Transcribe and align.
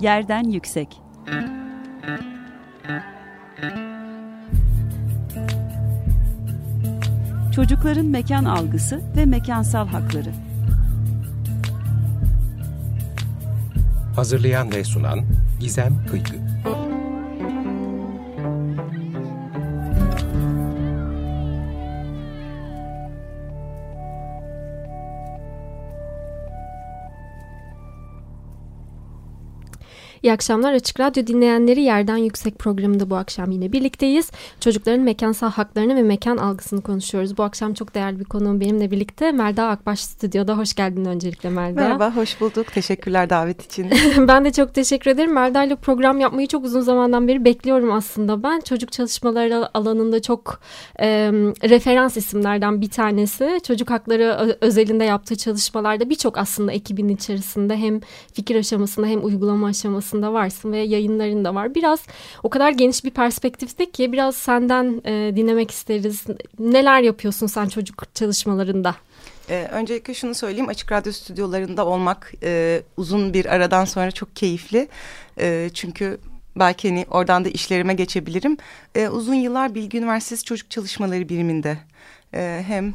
Yerden 0.00 0.44
Yüksek. 0.44 1.00
Çocukların 7.54 8.06
mekan 8.06 8.44
algısı 8.44 9.00
ve 9.16 9.24
mekansal 9.24 9.86
hakları. 9.86 10.32
Hazırlayan 14.16 14.72
ve 14.72 14.84
sunan 14.84 15.20
Gizem 15.60 16.06
Kıykı 16.10 16.45
İyi 30.26 30.32
akşamlar 30.32 30.72
Açık 30.72 31.00
Radyo 31.00 31.26
dinleyenleri 31.26 31.82
Yerden 31.82 32.16
Yüksek 32.16 32.58
programında 32.58 33.10
bu 33.10 33.16
akşam 33.16 33.50
yine 33.50 33.72
birlikteyiz. 33.72 34.30
Çocukların 34.60 35.00
mekansal 35.00 35.50
haklarını 35.50 35.96
ve 35.96 36.02
mekan 36.02 36.36
algısını 36.36 36.82
konuşuyoruz. 36.82 37.38
Bu 37.38 37.42
akşam 37.42 37.74
çok 37.74 37.94
değerli 37.94 38.20
bir 38.20 38.24
konuğum 38.24 38.60
benimle 38.60 38.90
birlikte 38.90 39.32
Melda 39.32 39.68
Akbaş 39.68 40.00
stüdyoda. 40.00 40.58
Hoş 40.58 40.74
geldin 40.74 41.04
öncelikle 41.04 41.50
Melda. 41.50 41.80
Merhaba, 41.80 42.16
hoş 42.16 42.40
bulduk. 42.40 42.72
Teşekkürler 42.72 43.30
davet 43.30 43.64
için. 43.64 43.90
ben 44.28 44.44
de 44.44 44.52
çok 44.52 44.74
teşekkür 44.74 45.10
ederim. 45.10 45.32
Melda 45.32 45.64
ile 45.64 45.76
program 45.76 46.20
yapmayı 46.20 46.48
çok 46.48 46.64
uzun 46.64 46.80
zamandan 46.80 47.28
beri 47.28 47.44
bekliyorum 47.44 47.92
aslında. 47.92 48.42
Ben 48.42 48.60
çocuk 48.60 48.92
çalışmaları 48.92 49.76
alanında 49.76 50.22
çok 50.22 50.60
e, 51.00 51.08
referans 51.68 52.16
isimlerden 52.16 52.80
bir 52.80 52.90
tanesi. 52.90 53.60
Çocuk 53.66 53.90
hakları 53.90 54.56
özelinde 54.60 55.04
yaptığı 55.04 55.36
çalışmalarda 55.36 56.10
birçok 56.10 56.38
aslında 56.38 56.72
ekibin 56.72 57.08
içerisinde 57.08 57.76
hem 57.76 58.00
fikir 58.32 58.56
aşamasında 58.56 59.06
hem 59.06 59.24
uygulama 59.24 59.66
aşamasında 59.66 60.15
aslında 60.16 60.32
varsın 60.32 60.72
ve 60.72 60.78
yayınların 60.78 61.44
da 61.44 61.54
var. 61.54 61.74
Biraz 61.74 62.00
o 62.42 62.50
kadar 62.50 62.70
geniş 62.70 63.04
bir 63.04 63.10
perspektifte 63.10 63.90
ki 63.90 64.12
biraz 64.12 64.36
senden 64.36 65.02
e, 65.04 65.36
dinlemek 65.36 65.70
isteriz. 65.70 66.24
Neler 66.58 67.00
yapıyorsun 67.00 67.46
sen 67.46 67.68
çocuk 67.68 68.14
çalışmalarında? 68.14 68.94
Ee, 69.50 69.68
öncelikle 69.72 70.14
şunu 70.14 70.34
söyleyeyim 70.34 70.68
açık 70.68 70.92
radyo 70.92 71.12
stüdyolarında 71.12 71.86
olmak 71.86 72.32
e, 72.42 72.82
uzun 72.96 73.34
bir 73.34 73.46
aradan 73.46 73.84
sonra 73.84 74.10
çok 74.10 74.36
keyifli. 74.36 74.88
E, 75.38 75.70
çünkü 75.74 76.18
belki 76.56 76.88
hani 76.88 77.06
oradan 77.10 77.44
da 77.44 77.48
işlerime 77.48 77.94
geçebilirim. 77.94 78.56
E, 78.94 79.08
uzun 79.08 79.34
yıllar 79.34 79.74
Bilgi 79.74 79.98
Üniversitesi 79.98 80.44
Çocuk 80.44 80.70
Çalışmaları 80.70 81.28
biriminde 81.28 81.78
e, 82.34 82.64
hem 82.66 82.94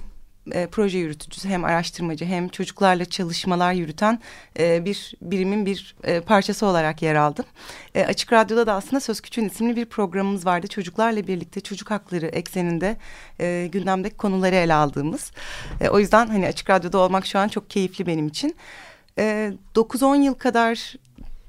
e, 0.51 0.67
proje 0.67 0.97
yürütücüsü 0.97 1.49
hem 1.49 1.63
araştırmacı 1.63 2.25
hem 2.25 2.49
çocuklarla 2.49 3.05
çalışmalar 3.05 3.73
yürüten 3.73 4.19
e, 4.59 4.85
bir 4.85 5.13
birimin 5.21 5.65
bir 5.65 5.95
e, 6.03 6.21
parçası 6.21 6.65
olarak 6.65 7.01
yer 7.01 7.15
aldım. 7.15 7.45
E, 7.95 8.05
Açık 8.05 8.33
Radyo'da 8.33 8.67
da 8.67 8.73
aslında 8.73 8.99
Söz 8.99 9.21
Küçüğün 9.21 9.45
isimli 9.45 9.75
bir 9.75 9.85
programımız 9.85 10.45
vardı. 10.45 10.67
Çocuklarla 10.67 11.27
birlikte 11.27 11.61
çocuk 11.61 11.91
hakları 11.91 12.25
ekseninde 12.25 12.97
e, 13.39 13.69
gündemdeki 13.71 14.17
konuları 14.17 14.55
ele 14.55 14.73
aldığımız. 14.73 15.31
E, 15.81 15.89
o 15.89 15.99
yüzden 15.99 16.27
hani 16.27 16.47
Açık 16.47 16.69
Radyo'da 16.69 16.97
olmak 16.97 17.25
şu 17.25 17.39
an 17.39 17.47
çok 17.47 17.69
keyifli 17.69 18.07
benim 18.07 18.27
için. 18.27 18.55
E, 19.17 19.53
9-10 19.75 20.23
yıl 20.23 20.33
kadar 20.33 20.95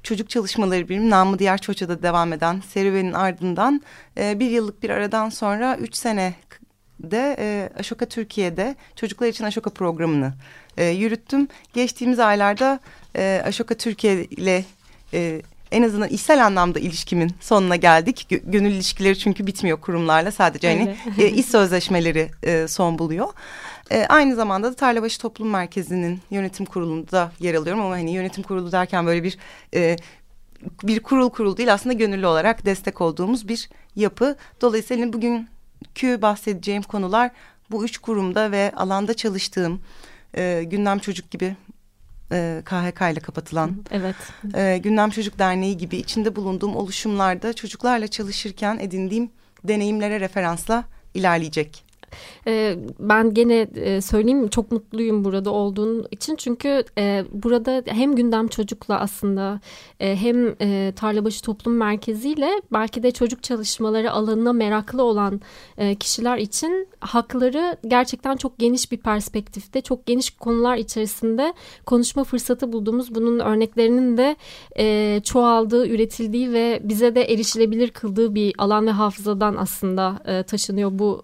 çocuk 0.03 0.29
çalışmaları 0.29 0.89
birim 0.89 1.09
namı 1.09 1.39
diğer 1.39 1.57
Çoça'da 1.57 2.03
devam 2.03 2.33
eden 2.33 2.61
serüvenin 2.69 3.13
ardından 3.13 3.81
e, 4.17 4.39
bir 4.39 4.49
yıllık 4.49 4.83
bir 4.83 4.89
aradan 4.89 5.29
sonra 5.29 5.77
üç 5.77 5.95
sene 5.95 6.33
de 7.03 7.35
e, 7.39 7.69
Aşoka 7.79 8.05
Türkiye'de 8.05 8.75
çocuklar 8.95 9.27
için 9.27 9.43
Aşoka 9.43 9.69
programını 9.69 10.33
e, 10.77 10.85
yürüttüm. 10.85 11.47
Geçtiğimiz 11.73 12.19
aylarda 12.19 12.79
e, 13.15 13.41
Aşoka 13.45 13.75
Türkiye 13.75 14.23
ile 14.23 14.65
e, 15.13 15.41
en 15.71 15.83
azından 15.83 16.09
işsel 16.09 16.45
anlamda 16.45 16.79
ilişkimin 16.79 17.31
sonuna 17.39 17.75
geldik. 17.75 18.27
Gönül 18.43 18.71
ilişkileri 18.71 19.19
çünkü 19.19 19.47
bitmiyor 19.47 19.81
kurumlarla 19.81 20.31
sadece 20.31 20.67
hani 20.67 20.95
e, 21.17 21.29
iş 21.29 21.45
sözleşmeleri 21.45 22.31
e, 22.43 22.67
son 22.67 22.99
buluyor. 22.99 23.27
E, 23.91 24.05
aynı 24.05 24.35
zamanda 24.35 24.71
da 24.71 24.75
Tarlabaşı 24.75 25.21
Toplum 25.21 25.49
Merkezi'nin 25.49 26.19
yönetim 26.31 26.65
kurulunda 26.65 27.31
yer 27.39 27.55
alıyorum 27.55 27.81
ama 27.81 27.95
hani 27.95 28.11
yönetim 28.11 28.43
kurulu 28.43 28.71
derken 28.71 29.05
böyle 29.05 29.23
bir 29.23 29.37
e, 29.75 29.97
bir 30.83 30.99
kurul 30.99 31.29
kurul 31.29 31.57
değil 31.57 31.73
aslında 31.73 31.93
gönüllü 31.93 32.27
olarak 32.27 32.65
destek 32.65 33.01
olduğumuz 33.01 33.47
bir 33.47 33.69
yapı. 33.95 34.35
Dolayısıyla 34.61 35.13
bugün 35.13 35.47
Q 35.95 36.21
bahsedeceğim 36.21 36.83
konular 36.83 37.31
bu 37.71 37.85
üç 37.85 37.97
kurumda 37.97 38.51
ve 38.51 38.71
alanda 38.75 39.13
çalıştığım 39.13 39.81
e, 40.37 40.63
Gündem 40.63 40.99
Çocuk 40.99 41.31
gibi 41.31 41.55
e, 42.31 42.61
KHK 42.65 43.01
ile 43.11 43.19
kapatılan 43.19 43.75
evet. 43.91 44.15
e, 44.55 44.77
Gündem 44.77 45.09
Çocuk 45.09 45.39
Derneği 45.39 45.77
gibi 45.77 45.97
içinde 45.97 46.35
bulunduğum 46.35 46.75
oluşumlarda 46.75 47.53
çocuklarla 47.53 48.07
çalışırken 48.07 48.77
edindiğim 48.81 49.31
deneyimlere 49.63 50.19
referansla 50.19 50.83
ilerleyecek. 51.13 51.92
E, 52.47 52.77
ben 52.99 53.33
gene 53.33 53.67
e, 53.75 54.01
söyleyeyim 54.01 54.47
çok 54.47 54.71
mutluyum 54.71 55.25
burada 55.25 55.51
olduğun 55.51 56.07
için. 56.11 56.35
Çünkü 56.35 56.83
e, 56.97 57.25
burada 57.31 57.83
hem 57.85 58.15
gündem 58.15 58.47
çocukla 58.47 58.99
aslında 58.99 59.59
e, 59.99 60.15
hem 60.15 60.55
Tarlabaşı 60.93 61.41
Toplum 61.41 61.77
Merkezi 61.77 62.29
ile 62.29 62.61
belki 62.73 63.03
de 63.03 63.11
çocuk 63.11 63.43
çalışmaları 63.43 64.11
alanına 64.11 64.53
meraklı 64.53 65.03
olan 65.03 65.41
kişiler 65.99 66.37
için 66.37 66.87
hakları 66.99 67.77
gerçekten 67.87 68.35
çok 68.35 68.57
geniş 68.57 68.91
bir 68.91 68.97
perspektifte 68.97 69.81
çok 69.81 70.05
geniş 70.05 70.29
konular 70.29 70.77
içerisinde 70.77 71.53
konuşma 71.85 72.23
fırsatı 72.23 72.73
bulduğumuz 72.73 73.15
bunun 73.15 73.39
örneklerinin 73.39 74.17
de 74.17 74.35
çoğaldığı, 75.21 75.87
üretildiği 75.87 76.53
ve 76.53 76.79
bize 76.83 77.15
de 77.15 77.23
erişilebilir 77.23 77.89
kıldığı 77.89 78.35
bir 78.35 78.53
alan 78.57 78.87
ve 78.87 78.91
hafızadan 78.91 79.55
aslında 79.55 80.19
taşınıyor 80.43 80.99
bu 80.99 81.23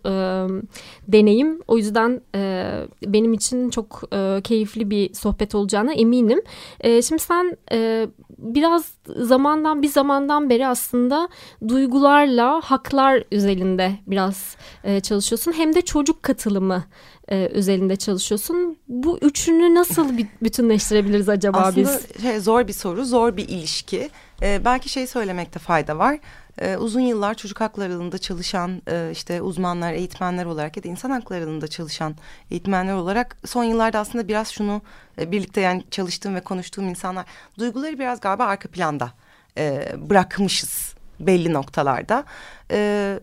deneyim. 1.08 1.62
O 1.68 1.78
yüzden 1.78 2.22
e, 2.36 2.72
benim 3.06 3.34
için 3.34 3.70
çok 3.70 4.02
e, 4.14 4.42
keyifli 4.44 4.90
bir 4.90 5.14
sohbet 5.14 5.56
olacağına 5.56 5.94
eminim. 5.94 6.42
E, 6.80 7.02
şimdi 7.02 7.22
sen 7.22 7.58
e, 7.72 8.08
biraz 8.38 8.94
zamandan 9.16 9.82
bir 9.82 9.88
zamandan 9.88 10.50
beri 10.50 10.68
aslında 10.68 11.30
duygularla 11.68 12.62
haklar 12.64 13.24
üzerinde 13.32 13.92
biraz 14.08 14.56
e, 14.84 15.00
çalışıyorsun. 15.00 15.52
Hem 15.52 15.76
de 15.76 15.82
çocuk 15.82 16.24
katılımı 16.24 16.84
e, 17.28 17.50
üzerinde 17.54 17.96
çalışıyorsun. 17.96 18.78
Bu 18.88 19.18
üçünü 19.22 19.76
nasıl 19.76 20.18
bütünleştirebiliriz 20.42 21.30
acaba 21.30 21.58
Aslında 21.58 21.76
biz? 21.76 21.90
Aslında 21.90 22.32
şey, 22.32 22.40
zor 22.40 22.68
bir 22.68 22.74
soru, 22.74 23.06
zor 23.06 23.38
bir 23.38 23.48
ilişki. 23.48 24.10
Ee, 24.42 24.62
belki 24.66 24.90
şey 24.90 25.08
söylemekte 25.08 25.60
fayda 25.60 25.98
var 25.98 26.20
e, 26.62 26.78
uzun 26.78 27.00
yıllar 27.00 27.34
çocuk 27.34 27.62
hakları 27.62 27.94
alanında 27.94 28.18
çalışan 28.18 28.82
e, 28.88 29.10
işte 29.12 29.42
uzmanlar, 29.42 29.94
eğitmenler 29.94 30.46
olarak 30.46 30.78
ya 30.78 30.84
da 30.84 30.88
insan 30.88 31.10
hakları 31.10 31.44
alanında 31.44 31.68
çalışan 31.68 32.16
eğitmenler 32.52 32.94
olarak 32.94 33.38
son 33.46 33.64
yıllarda 33.64 34.00
aslında 34.00 34.28
biraz 34.28 34.52
şunu 34.52 34.82
e, 35.20 35.32
birlikte 35.32 35.62
yani 35.62 35.84
çalıştığım 35.92 36.36
ve 36.36 36.42
konuştuğum 36.42 36.90
insanlar 36.90 37.26
duyguları 37.60 38.00
biraz 38.00 38.20
galiba 38.20 38.46
arka 38.46 38.70
planda 38.70 39.12
e, 39.58 39.94
bırakmışız 39.98 40.94
belli 41.20 41.54
noktalarda. 41.54 42.24
E, 42.72 43.20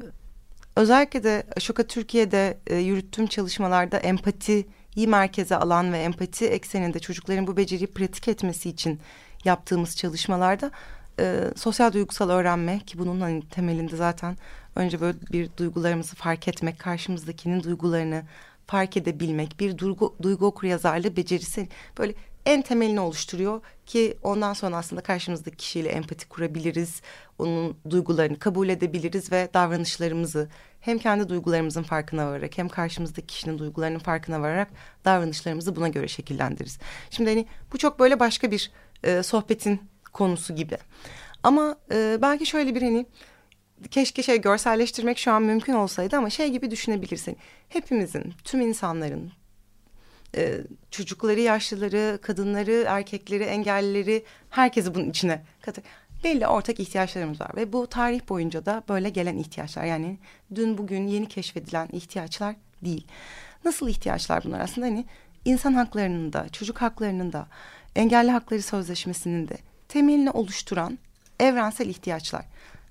özellikle 0.77 1.25
de 1.25 1.43
Şoka 1.61 1.83
Türkiye'de 1.83 2.59
e, 2.67 2.77
yürüttüğüm 2.77 3.27
çalışmalarda 3.27 3.99
empati 3.99 4.67
iyi 4.97 5.09
merkeze 5.09 5.57
alan 5.57 5.93
ve 5.93 5.99
empati 5.99 6.47
ekseninde 6.47 6.99
çocukların 6.99 7.47
bu 7.47 7.57
beceriyi 7.57 7.87
pratik 7.87 8.29
etmesi 8.29 8.71
için 8.71 9.01
yaptığımız 9.45 9.97
çalışmalarda 9.97 10.71
e, 11.21 11.51
sosyal 11.57 11.93
duygusal 11.93 12.31
öğrenme 12.31 12.81
ki 12.81 12.99
bunun 12.99 13.21
hani 13.21 13.49
temelinde 13.49 13.97
zaten 13.97 14.37
önce 14.77 15.01
böyle 15.01 15.19
bir 15.33 15.51
duygularımızı 15.57 16.17
fark 16.17 16.49
etmek, 16.49 16.79
karşımızdakinin 16.79 17.63
duygularını 17.63 18.23
fark 18.67 18.97
edebilmek, 18.97 19.61
bir 19.61 19.79
duygu, 19.79 20.17
duygu 20.23 20.47
okur 20.47 20.67
yazarlığı 20.67 21.17
becerisi 21.17 21.69
böyle 21.99 22.15
en 22.47 22.63
temelini 22.63 23.01
oluşturuyor 23.01 23.61
ki 23.87 24.19
ondan 24.23 24.53
sonra 24.53 24.77
aslında 24.77 25.03
karşımızdaki 25.03 25.57
kişiyle 25.57 25.89
empati 25.89 26.29
kurabiliriz, 26.29 27.03
onun 27.39 27.77
duygularını 27.91 28.39
kabul 28.39 28.69
edebiliriz 28.69 29.33
ve 29.33 29.49
davranışlarımızı 29.55 30.49
hem 30.81 30.99
kendi 30.99 31.29
duygularımızın 31.29 31.83
farkına 31.83 32.27
vararak 32.27 32.59
hem 32.59 32.69
karşımızdaki 32.69 33.27
kişinin 33.27 33.59
duygularının 33.59 33.99
farkına 33.99 34.41
vararak 34.41 34.69
davranışlarımızı 35.05 35.77
buna 35.77 35.89
göre 35.89 36.09
şekillendiririz. 36.09 36.79
Şimdi 37.11 37.31
hani 37.31 37.47
bu 37.73 37.79
çok 37.79 37.99
böyle 37.99 38.21
başka 38.21 38.51
bir 38.51 38.71
e, 39.05 39.23
sohbetin 39.23 39.81
konusu 40.17 40.55
gibi. 40.55 40.79
Ama 41.43 41.77
e, 41.93 42.19
belki 42.23 42.47
şöyle 42.47 42.75
bir 42.75 42.83
hani 42.83 43.07
keşke 43.91 44.23
şey 44.23 44.41
görselleştirmek 44.41 45.19
şu 45.19 45.33
an 45.33 45.43
mümkün 45.43 45.73
olsaydı 45.73 46.17
ama 46.17 46.31
şey 46.31 46.51
gibi 46.51 46.71
düşünebilirsin. 46.71 47.37
Hepimizin, 47.69 48.35
tüm 48.45 48.61
insanların, 48.61 49.33
e, 50.37 50.61
çocukları, 50.91 51.41
yaşlıları, 51.41 52.19
kadınları, 52.23 52.85
erkekleri, 52.89 53.43
engellileri, 53.43 54.25
herkesi 54.51 54.95
bunun 54.95 55.11
içine 55.11 55.43
katır. 55.61 55.85
Belli 56.25 56.47
ortak 56.47 56.81
ihtiyaçlarımız 56.81 57.41
var 57.41 57.51
ve 57.57 57.73
bu 57.73 57.87
tarih 57.87 58.29
boyunca 58.29 58.67
da 58.67 58.83
böyle 58.89 59.11
gelen 59.11 59.37
ihtiyaçlar. 59.39 59.85
Yani 59.85 60.19
dün 60.55 60.79
bugün 60.79 61.07
yeni 61.07 61.29
keşfedilen 61.29 61.89
ihtiyaçlar 61.93 62.57
değil. 62.85 63.07
Nasıl 63.65 63.89
ihtiyaçlar 63.89 64.45
bunlar 64.45 64.61
aslında 64.61 64.87
hani 64.87 65.05
insan 65.45 65.75
haklarının 65.75 66.33
da, 66.33 66.49
çocuk 66.49 66.83
haklarının 66.83 67.33
da, 67.33 67.47
engelli 67.97 68.31
hakları 68.31 68.63
sözleşmesinin 68.63 69.49
de 69.49 69.57
temelini 69.89 70.31
oluşturan 70.31 70.99
evrensel 71.41 71.89
ihtiyaçlar. 71.89 72.45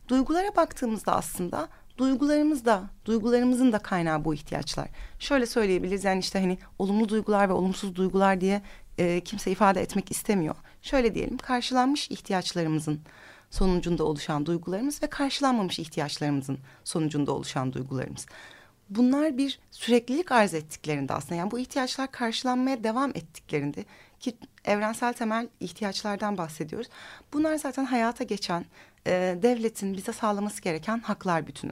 Duygulara 0.07 0.56
baktığımızda 0.56 1.15
aslında 1.15 1.68
duygularımız 1.97 2.65
da, 2.65 2.83
duygularımızın 3.06 3.71
da 3.71 3.80
kaynağı 3.80 4.25
bu 4.25 4.33
ihtiyaçlar. 4.33 4.88
Şöyle 5.19 5.45
söyleyebiliriz 5.45 6.03
yani 6.03 6.19
işte 6.19 6.39
hani 6.39 6.57
olumlu 6.80 7.09
duygular 7.09 7.50
ve 7.50 7.53
olumsuz 7.53 7.95
duygular 7.95 8.42
diye 8.42 8.62
e, 8.97 9.21
kimse 9.21 9.51
ifade 9.51 9.81
etmek 9.81 10.12
istemiyor. 10.12 10.56
Şöyle 10.81 11.15
diyelim 11.15 11.38
karşılanmış 11.38 12.12
ihtiyaçlarımızın 12.12 13.00
sonucunda 13.51 14.03
oluşan 14.03 14.45
duygularımız 14.45 15.03
ve 15.03 15.07
karşılanmamış 15.07 15.80
ihtiyaçlarımızın 15.80 16.59
sonucunda 16.83 17.31
oluşan 17.31 17.74
duygularımız. 17.74 18.25
Bunlar 18.90 19.38
bir 19.38 19.60
süreklilik 19.72 20.32
arz 20.32 20.54
ettiklerinde 20.54 21.14
aslında 21.14 21.36
yani 21.36 21.52
bu 21.52 21.60
ihtiyaçlar 21.60 22.12
karşılanmaya 22.12 22.84
devam 22.84 23.10
ettiklerinde 23.10 23.86
ki 24.20 24.38
evrensel 24.66 25.14
temel 25.14 25.48
ihtiyaçlardan 25.60 26.38
bahsediyoruz. 26.38 26.88
Bunlar 27.34 27.56
zaten 27.56 27.86
hayata 27.86 28.24
geçen 28.24 28.66
e, 29.08 29.38
devletin 29.42 29.98
bize 29.98 30.14
sağlaması 30.14 30.62
gereken 30.62 31.00
haklar 31.00 31.48
bütünü. 31.48 31.72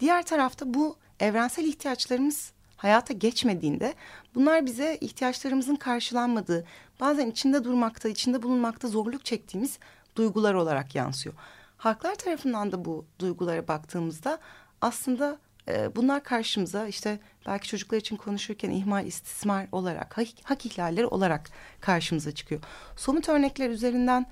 Diğer 0.00 0.22
tarafta 0.22 0.74
bu 0.74 0.96
evrensel 1.20 1.64
ihtiyaçlarımız 1.64 2.52
hayata 2.76 3.14
geçmediğinde 3.14 3.94
bunlar 4.34 4.66
bize 4.66 4.98
ihtiyaçlarımızın 5.00 5.76
karşılanmadığı, 5.76 6.64
bazen 7.00 7.30
içinde 7.30 7.64
durmakta, 7.64 8.08
içinde 8.08 8.42
bulunmakta 8.42 8.88
zorluk 8.88 9.24
çektiğimiz 9.24 9.78
duygular 10.16 10.54
olarak 10.54 10.94
yansıyor. 10.94 11.34
Haklar 11.76 12.14
tarafından 12.14 12.72
da 12.72 12.84
bu 12.84 13.04
duygulara 13.18 13.68
baktığımızda 13.68 14.38
aslında 14.80 15.38
e, 15.68 15.96
bunlar 15.96 16.24
karşımıza 16.24 16.86
işte 16.86 17.18
belki 17.46 17.68
çocuklar 17.68 17.98
için 17.98 18.16
konuşurken 18.16 18.70
ihmal, 18.70 19.06
istismar 19.06 19.66
olarak, 19.72 20.18
hak, 20.18 20.26
hak 20.42 20.66
ihlalleri 20.66 21.06
olarak 21.06 21.50
karşımıza 21.80 22.32
çıkıyor. 22.32 22.60
Somut 22.96 23.28
örnekler 23.28 23.70
üzerinden 23.70 24.26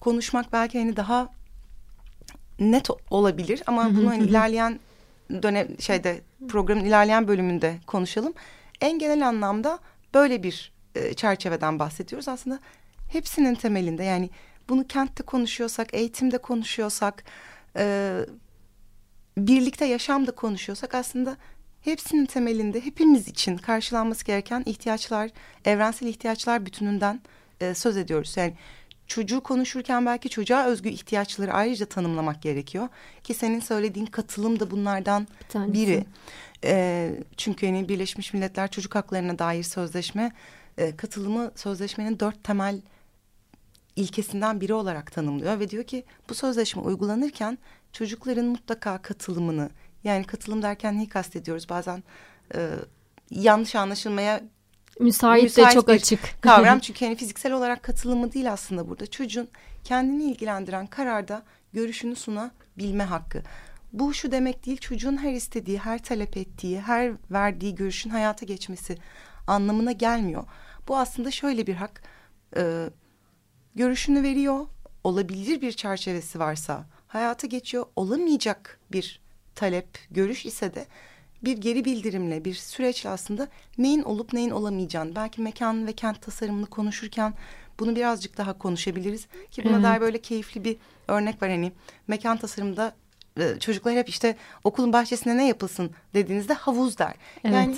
konuşmak 0.00 0.52
belki 0.52 0.78
hani 0.78 0.96
daha 0.96 1.28
net 2.58 2.88
olabilir 3.10 3.62
ama 3.66 3.96
bunu 3.96 4.10
hani 4.10 4.24
ilerleyen 4.24 4.80
dönem 5.42 5.80
şeyde 5.80 6.20
programın 6.48 6.84
ilerleyen 6.84 7.28
bölümünde 7.28 7.78
konuşalım. 7.86 8.34
En 8.80 8.98
genel 8.98 9.28
anlamda 9.28 9.78
böyle 10.14 10.42
bir 10.42 10.72
e, 10.94 11.14
çerçeveden 11.14 11.78
bahsediyoruz. 11.78 12.28
Aslında 12.28 12.58
hepsinin 13.08 13.54
temelinde 13.54 14.04
yani 14.04 14.30
bunu 14.68 14.86
kentte 14.86 15.22
konuşuyorsak, 15.22 15.94
eğitimde 15.94 16.38
konuşuyorsak, 16.38 17.24
e, 17.76 18.16
birlikte 19.38 19.84
yaşamda 19.84 20.30
konuşuyorsak 20.30 20.94
aslında 20.94 21.36
hepsinin 21.80 22.26
temelinde 22.26 22.84
hepimiz 22.84 23.28
için 23.28 23.56
karşılanması 23.56 24.24
gereken 24.24 24.62
ihtiyaçlar, 24.66 25.30
evrensel 25.64 26.06
ihtiyaçlar 26.06 26.66
bütününden 26.66 27.20
e, 27.60 27.74
söz 27.74 27.96
ediyoruz. 27.96 28.36
Yani 28.36 28.54
çocuğu 29.06 29.40
konuşurken 29.40 30.06
belki 30.06 30.28
çocuğa 30.28 30.66
özgü 30.66 30.88
ihtiyaçları 30.88 31.52
ayrıca 31.52 31.86
tanımlamak 31.86 32.42
gerekiyor. 32.42 32.88
Ki 33.24 33.34
senin 33.34 33.60
söylediğin 33.60 34.06
katılım 34.06 34.60
da 34.60 34.70
bunlardan 34.70 35.28
bir 35.54 35.72
biri. 35.72 36.04
E, 36.64 37.10
çünkü 37.36 37.66
yani 37.66 37.88
Birleşmiş 37.88 38.34
Milletler 38.34 38.70
Çocuk 38.70 38.94
Haklarına 38.94 39.38
dair 39.38 39.62
sözleşme 39.62 40.32
e, 40.78 40.96
katılımı 40.96 41.50
sözleşmenin 41.56 42.20
dört 42.20 42.44
temel 42.44 42.80
ilkesinden 43.96 44.60
biri 44.60 44.74
olarak 44.74 45.12
tanımlıyor 45.12 45.60
ve 45.60 45.70
diyor 45.70 45.84
ki 45.84 46.04
bu 46.28 46.34
sözleşme 46.34 46.82
uygulanırken 46.82 47.58
çocukların 47.92 48.44
mutlaka 48.44 49.02
katılımını 49.02 49.70
yani 50.04 50.24
katılım 50.24 50.62
derken 50.62 50.98
neyi 50.98 51.08
kastediyoruz 51.08 51.68
bazen 51.68 52.02
e, 52.54 52.70
yanlış 53.30 53.74
anlaşılmaya 53.74 54.42
müsait, 55.00 55.42
müsait 55.42 55.70
de 55.70 55.74
çok 55.74 55.88
açık 55.88 56.20
kavram 56.40 56.78
çünkü 56.80 57.04
yani 57.04 57.16
fiziksel 57.16 57.52
olarak 57.52 57.82
katılımı 57.82 58.32
değil 58.32 58.52
aslında 58.52 58.88
burada 58.88 59.06
çocuğun 59.06 59.48
kendini 59.84 60.24
ilgilendiren 60.24 60.86
kararda 60.86 61.42
görüşünü 61.72 62.16
sunabilme 62.16 63.04
hakkı. 63.04 63.42
Bu 63.92 64.14
şu 64.14 64.32
demek 64.32 64.66
değil 64.66 64.78
çocuğun 64.78 65.16
her 65.16 65.32
istediği, 65.32 65.78
her 65.78 66.02
talep 66.02 66.36
ettiği, 66.36 66.80
her 66.80 67.12
verdiği 67.30 67.74
görüşün 67.74 68.10
hayata 68.10 68.46
geçmesi 68.46 68.98
anlamına 69.46 69.92
gelmiyor. 69.92 70.44
Bu 70.88 70.98
aslında 70.98 71.30
şöyle 71.30 71.66
bir 71.66 71.74
hak. 71.74 72.02
E, 72.56 72.90
görüşünü 73.74 74.22
veriyor. 74.22 74.66
Olabilir 75.04 75.60
bir 75.60 75.72
çerçevesi 75.72 76.38
varsa 76.38 76.86
hayata 77.12 77.46
geçiyor. 77.46 77.86
Olamayacak 77.96 78.80
bir 78.92 79.20
talep, 79.54 79.86
görüş 80.10 80.46
ise 80.46 80.74
de 80.74 80.86
bir 81.44 81.56
geri 81.56 81.84
bildirimle, 81.84 82.44
bir 82.44 82.54
süreçle 82.54 83.10
aslında 83.10 83.48
neyin 83.78 84.02
olup 84.02 84.32
neyin 84.32 84.50
olamayacağını, 84.50 85.16
belki 85.16 85.40
mekan 85.40 85.86
ve 85.86 85.92
kent 85.92 86.22
tasarımını 86.22 86.66
konuşurken 86.66 87.34
bunu 87.80 87.96
birazcık 87.96 88.38
daha 88.38 88.58
konuşabiliriz. 88.58 89.26
Ki 89.50 89.64
buna 89.64 89.74
evet. 89.74 89.84
dair 89.84 90.00
böyle 90.00 90.18
keyifli 90.18 90.64
bir 90.64 90.76
örnek 91.08 91.42
var 91.42 91.50
hani 91.50 91.72
mekan 92.06 92.36
tasarımında 92.36 92.94
e, 93.38 93.58
çocuklar 93.58 93.94
hep 93.94 94.08
işte 94.08 94.36
okulun 94.64 94.92
bahçesinde 94.92 95.36
ne 95.36 95.48
yapılsın 95.48 95.90
dediğinizde 96.14 96.54
havuz 96.54 96.98
der. 96.98 97.14
Evet. 97.44 97.54
Yani 97.54 97.76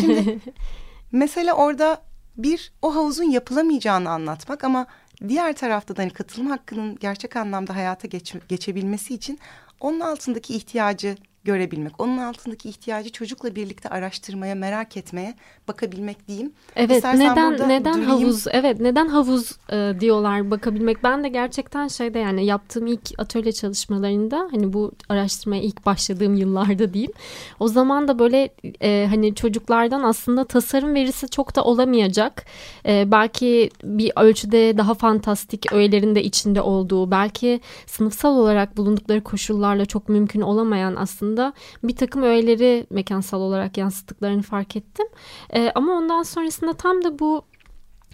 şimdi 0.00 0.40
mesele 1.12 1.52
orada 1.52 2.02
bir 2.36 2.72
o 2.82 2.94
havuzun 2.94 3.30
yapılamayacağını 3.30 4.10
anlatmak 4.10 4.64
ama 4.64 4.86
diğer 5.28 5.52
tarafta 5.56 5.96
da 5.96 6.02
hani 6.02 6.10
katılım 6.10 6.46
hakkının 6.46 6.96
gerçek 6.96 7.36
anlamda 7.36 7.76
hayata 7.76 8.08
geç, 8.08 8.34
geçebilmesi 8.48 9.14
için 9.14 9.38
onun 9.80 10.00
altındaki 10.00 10.54
ihtiyacı 10.54 11.16
görebilmek. 11.44 12.00
Onun 12.00 12.18
altındaki 12.18 12.68
ihtiyacı 12.68 13.12
çocukla 13.12 13.54
birlikte 13.54 13.88
araştırmaya, 13.88 14.54
merak 14.54 14.96
etmeye, 14.96 15.34
bakabilmek 15.68 16.28
diyeyim. 16.28 16.52
Evet, 16.76 16.96
İstersen 16.96 17.32
neden 17.32 17.68
neden 17.68 17.94
durayım. 17.94 18.10
havuz? 18.10 18.46
Evet, 18.50 18.80
neden 18.80 19.08
havuz 19.08 19.52
e, 19.72 20.00
diyorlar 20.00 20.50
bakabilmek. 20.50 21.04
Ben 21.04 21.24
de 21.24 21.28
gerçekten 21.28 21.88
şeyde 21.88 22.18
yani 22.18 22.46
yaptığım 22.46 22.86
ilk 22.86 23.10
atölye 23.18 23.52
çalışmalarında 23.52 24.48
hani 24.50 24.72
bu 24.72 24.92
araştırmaya 25.08 25.62
ilk 25.62 25.86
başladığım 25.86 26.34
yıllarda 26.34 26.94
diyeyim. 26.94 27.12
O 27.60 27.68
zaman 27.68 28.08
da 28.08 28.18
böyle 28.18 28.50
e, 28.82 29.06
hani 29.10 29.34
çocuklardan 29.34 30.02
aslında 30.02 30.44
tasarım 30.44 30.94
verisi 30.94 31.28
çok 31.28 31.56
da 31.56 31.64
olamayacak. 31.64 32.44
E, 32.86 33.10
belki 33.10 33.70
bir 33.84 34.12
ölçüde 34.16 34.78
daha 34.78 34.94
fantastik 34.94 35.72
öğelerin 35.72 36.14
de 36.14 36.22
içinde 36.22 36.60
olduğu, 36.60 37.10
belki 37.10 37.60
sınıfsal 37.86 38.36
olarak 38.36 38.76
bulundukları 38.76 39.20
koşullarla 39.20 39.86
çok 39.86 40.08
mümkün 40.08 40.40
olamayan 40.40 40.96
aslında 40.96 41.29
aslında 41.30 41.52
bir 41.82 41.96
takım 41.96 42.22
öğeleri 42.22 42.86
mekansal 42.90 43.40
olarak 43.40 43.76
yansıttıklarını 43.76 44.42
fark 44.42 44.76
ettim. 44.76 45.06
E, 45.50 45.70
ama 45.74 45.92
ondan 45.92 46.22
sonrasında 46.22 46.72
tam 46.72 47.04
da 47.04 47.18
bu 47.18 47.42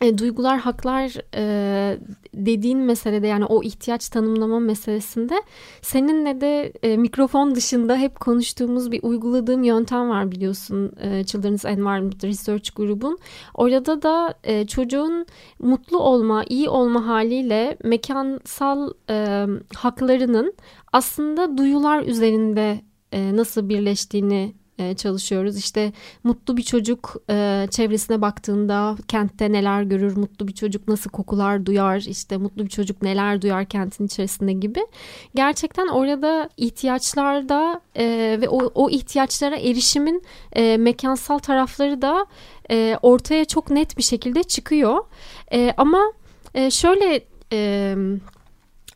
e, 0.03 0.19
duygular, 0.19 0.59
haklar 0.59 1.17
e, 1.35 1.99
dediğin 2.35 2.79
meselede 2.79 3.27
yani 3.27 3.45
o 3.45 3.63
ihtiyaç 3.63 4.09
tanımlama 4.09 4.61
meselesinde 4.61 5.43
seninle 5.83 6.41
de 6.41 6.73
e, 6.83 6.97
mikrofon 6.97 7.55
dışında 7.55 7.97
hep 7.97 8.21
konuştuğumuz 8.21 8.93
bir 8.93 9.03
uyguladığım 9.03 9.63
yöntem 9.63 10.11
var 10.11 10.31
biliyorsun 10.31 10.93
e, 11.01 11.25
Children's 11.25 11.65
Environment 11.65 12.25
Research 12.25 12.71
grubun. 12.77 13.19
Orada 13.55 14.03
da 14.03 14.35
e, 14.45 14.67
çocuğun 14.67 15.27
mutlu 15.59 15.99
olma, 15.99 16.45
iyi 16.49 16.69
olma 16.69 17.07
haliyle 17.07 17.77
mekansal 17.85 18.91
e, 19.11 19.47
haklarının 19.77 20.55
aslında 20.93 21.59
duyular 21.59 22.03
üzerinde 22.03 22.81
e, 23.13 23.37
nasıl 23.37 23.69
birleştiğini 23.69 24.55
e, 24.79 24.95
çalışıyoruz. 24.95 25.57
İşte 25.57 25.93
mutlu 26.25 26.57
bir 26.57 26.63
çocuk 26.63 27.17
e, 27.31 27.67
çevresine 27.71 28.21
baktığında 28.21 28.97
kentte 29.09 29.53
neler 29.53 29.83
görür, 29.83 30.17
mutlu 30.17 30.49
bir 30.49 30.55
çocuk 30.55 30.89
nasıl 30.89 31.11
kokular 31.11 31.67
duyar, 31.67 32.05
işte 32.09 32.37
mutlu 32.37 32.65
bir 32.65 32.71
çocuk 32.71 33.03
neler 33.03 33.43
duyar 33.43 33.65
kentin 33.65 34.07
içerisinde 34.07 34.53
gibi. 34.53 34.81
Gerçekten 35.35 35.89
orada 35.89 36.51
ihtiyaçlarda 36.57 37.81
e, 37.97 38.39
ve 38.41 38.49
o, 38.49 38.71
o 38.75 38.91
ihtiyaçlara 38.91 39.57
erişimin 39.57 40.23
e, 40.53 40.77
mekansal 40.77 41.39
tarafları 41.39 42.03
da 42.03 42.27
e, 42.71 42.99
ortaya 43.03 43.45
çok 43.45 43.71
net 43.71 43.99
bir 43.99 44.03
şekilde 44.03 44.43
çıkıyor. 44.43 45.05
E, 45.53 45.73
ama 45.77 46.13
e, 46.55 46.71
şöyle 46.71 47.21
e, 47.53 47.95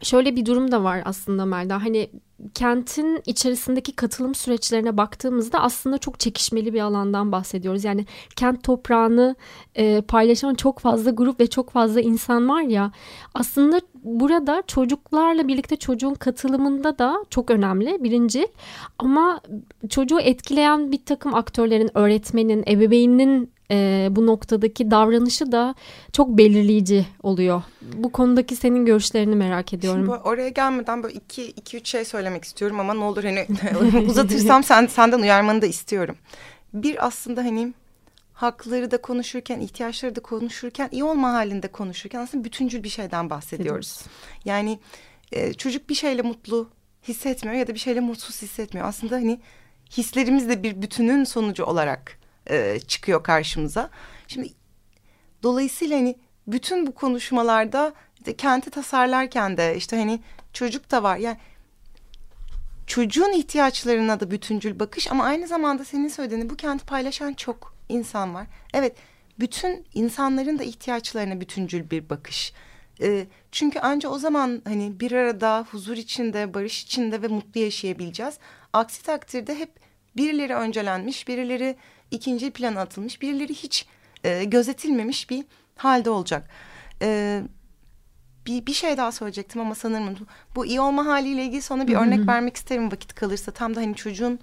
şöyle 0.02 0.36
bir 0.36 0.46
durum 0.46 0.72
da 0.72 0.84
var 0.84 1.02
aslında 1.04 1.44
Melda. 1.44 1.82
Hani 1.82 2.10
kentin 2.54 3.22
içerisindeki 3.26 3.96
katılım 3.96 4.34
süreçlerine 4.34 4.96
baktığımızda 4.96 5.60
aslında 5.60 5.98
çok 5.98 6.20
çekişmeli 6.20 6.74
bir 6.74 6.80
alandan 6.80 7.32
bahsediyoruz. 7.32 7.84
Yani 7.84 8.06
kent 8.36 8.62
toprağını 8.62 9.36
e, 9.74 10.00
paylaşan 10.00 10.54
çok 10.54 10.78
fazla 10.78 11.10
grup 11.10 11.40
ve 11.40 11.46
çok 11.46 11.70
fazla 11.70 12.00
insan 12.00 12.48
var 12.48 12.62
ya 12.62 12.92
aslında 13.34 13.80
burada 14.04 14.62
çocuklarla 14.66 15.48
birlikte 15.48 15.76
çocuğun 15.76 16.14
katılımında 16.14 16.98
da 16.98 17.24
çok 17.30 17.50
önemli 17.50 18.04
birinci 18.04 18.48
ama 18.98 19.40
çocuğu 19.88 20.20
etkileyen 20.20 20.92
bir 20.92 21.04
takım 21.04 21.34
aktörlerin 21.34 21.90
öğretmenin 21.94 22.64
ebeveyninin 22.68 23.50
e, 23.70 24.08
bu 24.10 24.26
noktadaki 24.26 24.90
davranışı 24.90 25.52
da 25.52 25.74
çok 26.12 26.28
belirleyici 26.28 27.06
oluyor. 27.22 27.62
Bu 27.82 28.12
konudaki 28.12 28.56
senin 28.56 28.86
görüşlerini 28.86 29.36
merak 29.36 29.72
ediyorum. 29.72 30.04
Şimdi 30.04 30.16
oraya 30.16 30.48
gelmeden 30.48 31.02
böyle 31.02 31.14
iki, 31.14 31.44
iki 31.44 31.76
üç 31.76 31.88
şey 31.88 32.04
söylemek 32.04 32.44
istiyorum 32.44 32.80
ama 32.80 32.94
ne 32.94 33.04
olur 33.04 33.24
hani 33.24 33.46
uzatırsam 34.08 34.64
sen, 34.64 34.86
senden 34.86 35.20
uyarmanı 35.20 35.62
da 35.62 35.66
istiyorum. 35.66 36.16
Bir 36.74 37.06
aslında 37.06 37.44
hani 37.44 37.72
hakları 38.32 38.90
da 38.90 39.02
konuşurken, 39.02 39.60
ihtiyaçları 39.60 40.16
da 40.16 40.20
konuşurken, 40.20 40.88
iyi 40.92 41.04
olma 41.04 41.32
halinde 41.32 41.68
konuşurken 41.68 42.20
aslında 42.20 42.44
bütüncül 42.44 42.82
bir 42.82 42.88
şeyden 42.88 43.30
bahsediyoruz. 43.30 44.02
Yani 44.44 44.78
e, 45.32 45.52
çocuk 45.52 45.88
bir 45.88 45.94
şeyle 45.94 46.22
mutlu 46.22 46.68
hissetmiyor 47.08 47.58
ya 47.58 47.66
da 47.66 47.74
bir 47.74 47.78
şeyle 47.78 48.00
mutsuz 48.00 48.42
hissetmiyor. 48.42 48.88
Aslında 48.88 49.16
hani 49.16 49.40
hislerimiz 49.96 50.48
de 50.48 50.62
bir 50.62 50.82
bütünün 50.82 51.24
sonucu 51.24 51.64
olarak 51.64 52.19
e, 52.46 52.80
çıkıyor 52.80 53.22
karşımıza. 53.22 53.90
Şimdi 54.28 54.48
dolayısıyla 55.42 55.98
hani 55.98 56.18
bütün 56.46 56.86
bu 56.86 56.94
konuşmalarda 56.94 57.92
işte 58.18 58.36
kenti 58.36 58.70
tasarlarken 58.70 59.56
de 59.56 59.76
işte 59.76 59.96
hani 59.96 60.20
çocuk 60.52 60.90
da 60.90 61.02
var. 61.02 61.16
Yani 61.16 61.36
çocuğun 62.86 63.32
ihtiyaçlarına 63.32 64.20
da 64.20 64.30
bütüncül 64.30 64.80
bakış 64.80 65.10
ama 65.10 65.24
aynı 65.24 65.46
zamanda 65.46 65.84
senin 65.84 66.08
söylediğini 66.08 66.50
bu 66.50 66.56
kenti 66.56 66.86
paylaşan 66.86 67.32
çok 67.34 67.74
insan 67.88 68.34
var. 68.34 68.46
Evet 68.74 68.96
bütün 69.40 69.86
insanların 69.94 70.58
da 70.58 70.64
ihtiyaçlarına 70.64 71.40
bütüncül 71.40 71.90
bir 71.90 72.10
bakış. 72.10 72.52
E, 73.02 73.26
çünkü 73.52 73.78
anca 73.78 74.08
o 74.08 74.18
zaman 74.18 74.62
hani 74.64 75.00
bir 75.00 75.12
arada 75.12 75.66
huzur 75.70 75.96
içinde, 75.96 76.54
barış 76.54 76.82
içinde 76.82 77.22
ve 77.22 77.28
mutlu 77.28 77.60
yaşayabileceğiz. 77.60 78.38
Aksi 78.72 79.02
takdirde 79.02 79.58
hep 79.58 79.70
birileri 80.16 80.54
öncelenmiş, 80.54 81.28
birileri 81.28 81.76
ikinci 82.10 82.50
plana 82.50 82.80
atılmış, 82.80 83.22
birileri 83.22 83.54
hiç 83.54 83.86
e, 84.24 84.44
gözetilmemiş 84.44 85.30
bir 85.30 85.44
halde 85.76 86.10
olacak. 86.10 86.50
E, 87.02 87.42
bir, 88.46 88.66
bir 88.66 88.72
şey 88.72 88.96
daha 88.96 89.12
söyleyecektim 89.12 89.60
ama 89.60 89.74
sanırım 89.74 90.16
bu 90.56 90.66
iyi 90.66 90.80
olma 90.80 91.06
haliyle 91.06 91.44
ilgili 91.44 91.62
sana 91.62 91.88
bir 91.88 91.94
örnek 91.94 92.28
vermek 92.28 92.56
isterim 92.56 92.92
vakit 92.92 93.14
kalırsa. 93.14 93.52
Tam 93.52 93.74
da 93.74 93.80
hani 93.80 93.94
çocuğun 93.94 94.38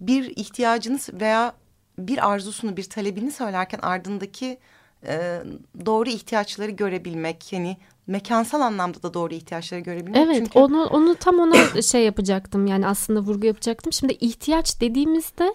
bir 0.00 0.24
ihtiyacını 0.36 0.98
veya 1.12 1.54
bir 1.98 2.30
arzusunu, 2.30 2.76
bir 2.76 2.84
talebini 2.84 3.30
söylerken 3.30 3.78
ardındaki 3.82 4.58
e, 5.06 5.42
doğru 5.86 6.08
ihtiyaçları 6.08 6.70
görebilmek. 6.70 7.52
Yani 7.52 7.76
mekansal 8.06 8.60
anlamda 8.60 9.02
da 9.02 9.14
doğru 9.14 9.34
ihtiyaçları 9.34 9.80
görebilmek. 9.80 10.16
Evet 10.16 10.36
Çünkü... 10.36 10.58
onu, 10.58 10.84
onu 10.84 11.14
tam 11.14 11.38
ona 11.38 11.82
şey 11.82 12.04
yapacaktım 12.04 12.66
yani 12.66 12.86
aslında 12.86 13.20
vurgu 13.20 13.46
yapacaktım. 13.46 13.92
Şimdi 13.92 14.12
ihtiyaç 14.12 14.80
dediğimizde 14.80 15.54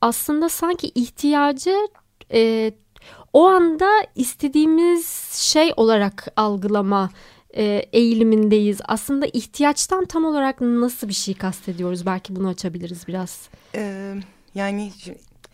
aslında 0.00 0.48
sanki 0.48 0.88
ihtiyacı 0.94 1.88
e, 2.32 2.72
o 3.32 3.46
anda 3.46 3.90
istediğimiz 4.14 5.32
şey 5.32 5.72
olarak 5.76 6.32
algılama 6.36 7.10
e, 7.56 7.64
eğilimindeyiz. 7.92 8.80
Aslında 8.84 9.26
ihtiyaçtan 9.26 10.04
tam 10.04 10.24
olarak 10.24 10.60
nasıl 10.60 11.08
bir 11.08 11.12
şey 11.12 11.34
kastediyoruz? 11.34 12.06
Belki 12.06 12.36
bunu 12.36 12.48
açabiliriz 12.48 13.08
biraz. 13.08 13.48
Ee, 13.74 14.14
yani 14.54 14.92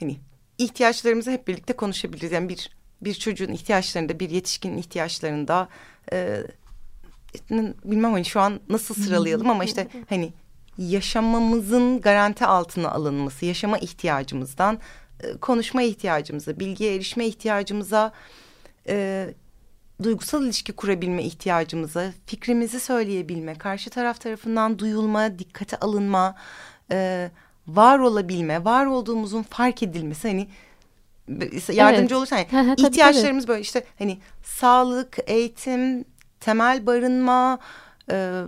hani 0.01 0.17
ihtiyaçlarımızı 0.59 1.31
hep 1.31 1.49
birlikte 1.49 1.73
konuşabiliriz. 1.73 2.33
Yani 2.33 2.49
bir 2.49 2.77
bir 3.01 3.15
çocuğun 3.15 3.53
ihtiyaçlarında, 3.53 4.21
bir 4.21 4.31
yetişkinin 4.31 4.79
ihtiyaçlarında 4.79 5.69
e, 6.13 6.43
bilmem 7.85 8.13
hani 8.13 8.25
şu 8.25 8.41
an 8.41 8.61
nasıl 8.69 8.95
sıralayalım 8.95 9.51
ama 9.51 9.65
işte 9.65 9.89
hani 10.09 10.33
yaşamamızın 10.79 12.01
garanti 12.01 12.47
altına 12.47 12.91
alınması, 12.91 13.47
yaşama 13.47 13.79
ihtiyacımızdan 13.79 14.79
e, 15.23 15.37
konuşma 15.37 15.83
ihtiyacımıza, 15.83 16.61
bilgiye 16.61 16.95
erişme 16.95 17.27
ihtiyacımıza, 17.27 18.13
e, 18.89 19.29
duygusal 20.03 20.45
ilişki 20.45 20.73
kurabilme 20.73 21.23
ihtiyacımıza, 21.23 22.13
fikrimizi 22.27 22.81
söyleyebilme, 22.81 23.55
karşı 23.55 23.91
taraf 23.91 24.21
tarafından 24.21 24.79
duyulma, 24.79 25.39
dikkate 25.39 25.77
alınma, 25.77 26.35
e, 26.91 27.31
var 27.67 27.99
olabilme, 27.99 28.65
var 28.65 28.87
olduğumuzun 28.87 29.43
fark 29.43 29.83
edilmesi 29.83 30.29
hani 30.29 30.49
yardımcı 31.73 32.03
evet. 32.03 32.13
olursan 32.13 32.39
yani, 32.53 32.75
ihtiyaçlarımız 32.79 33.45
tabii. 33.45 33.53
böyle 33.53 33.61
işte 33.63 33.85
hani 33.99 34.19
sağlık, 34.45 35.19
eğitim, 35.27 36.05
temel 36.41 36.87
barınma, 36.87 37.59
e, 38.11 38.43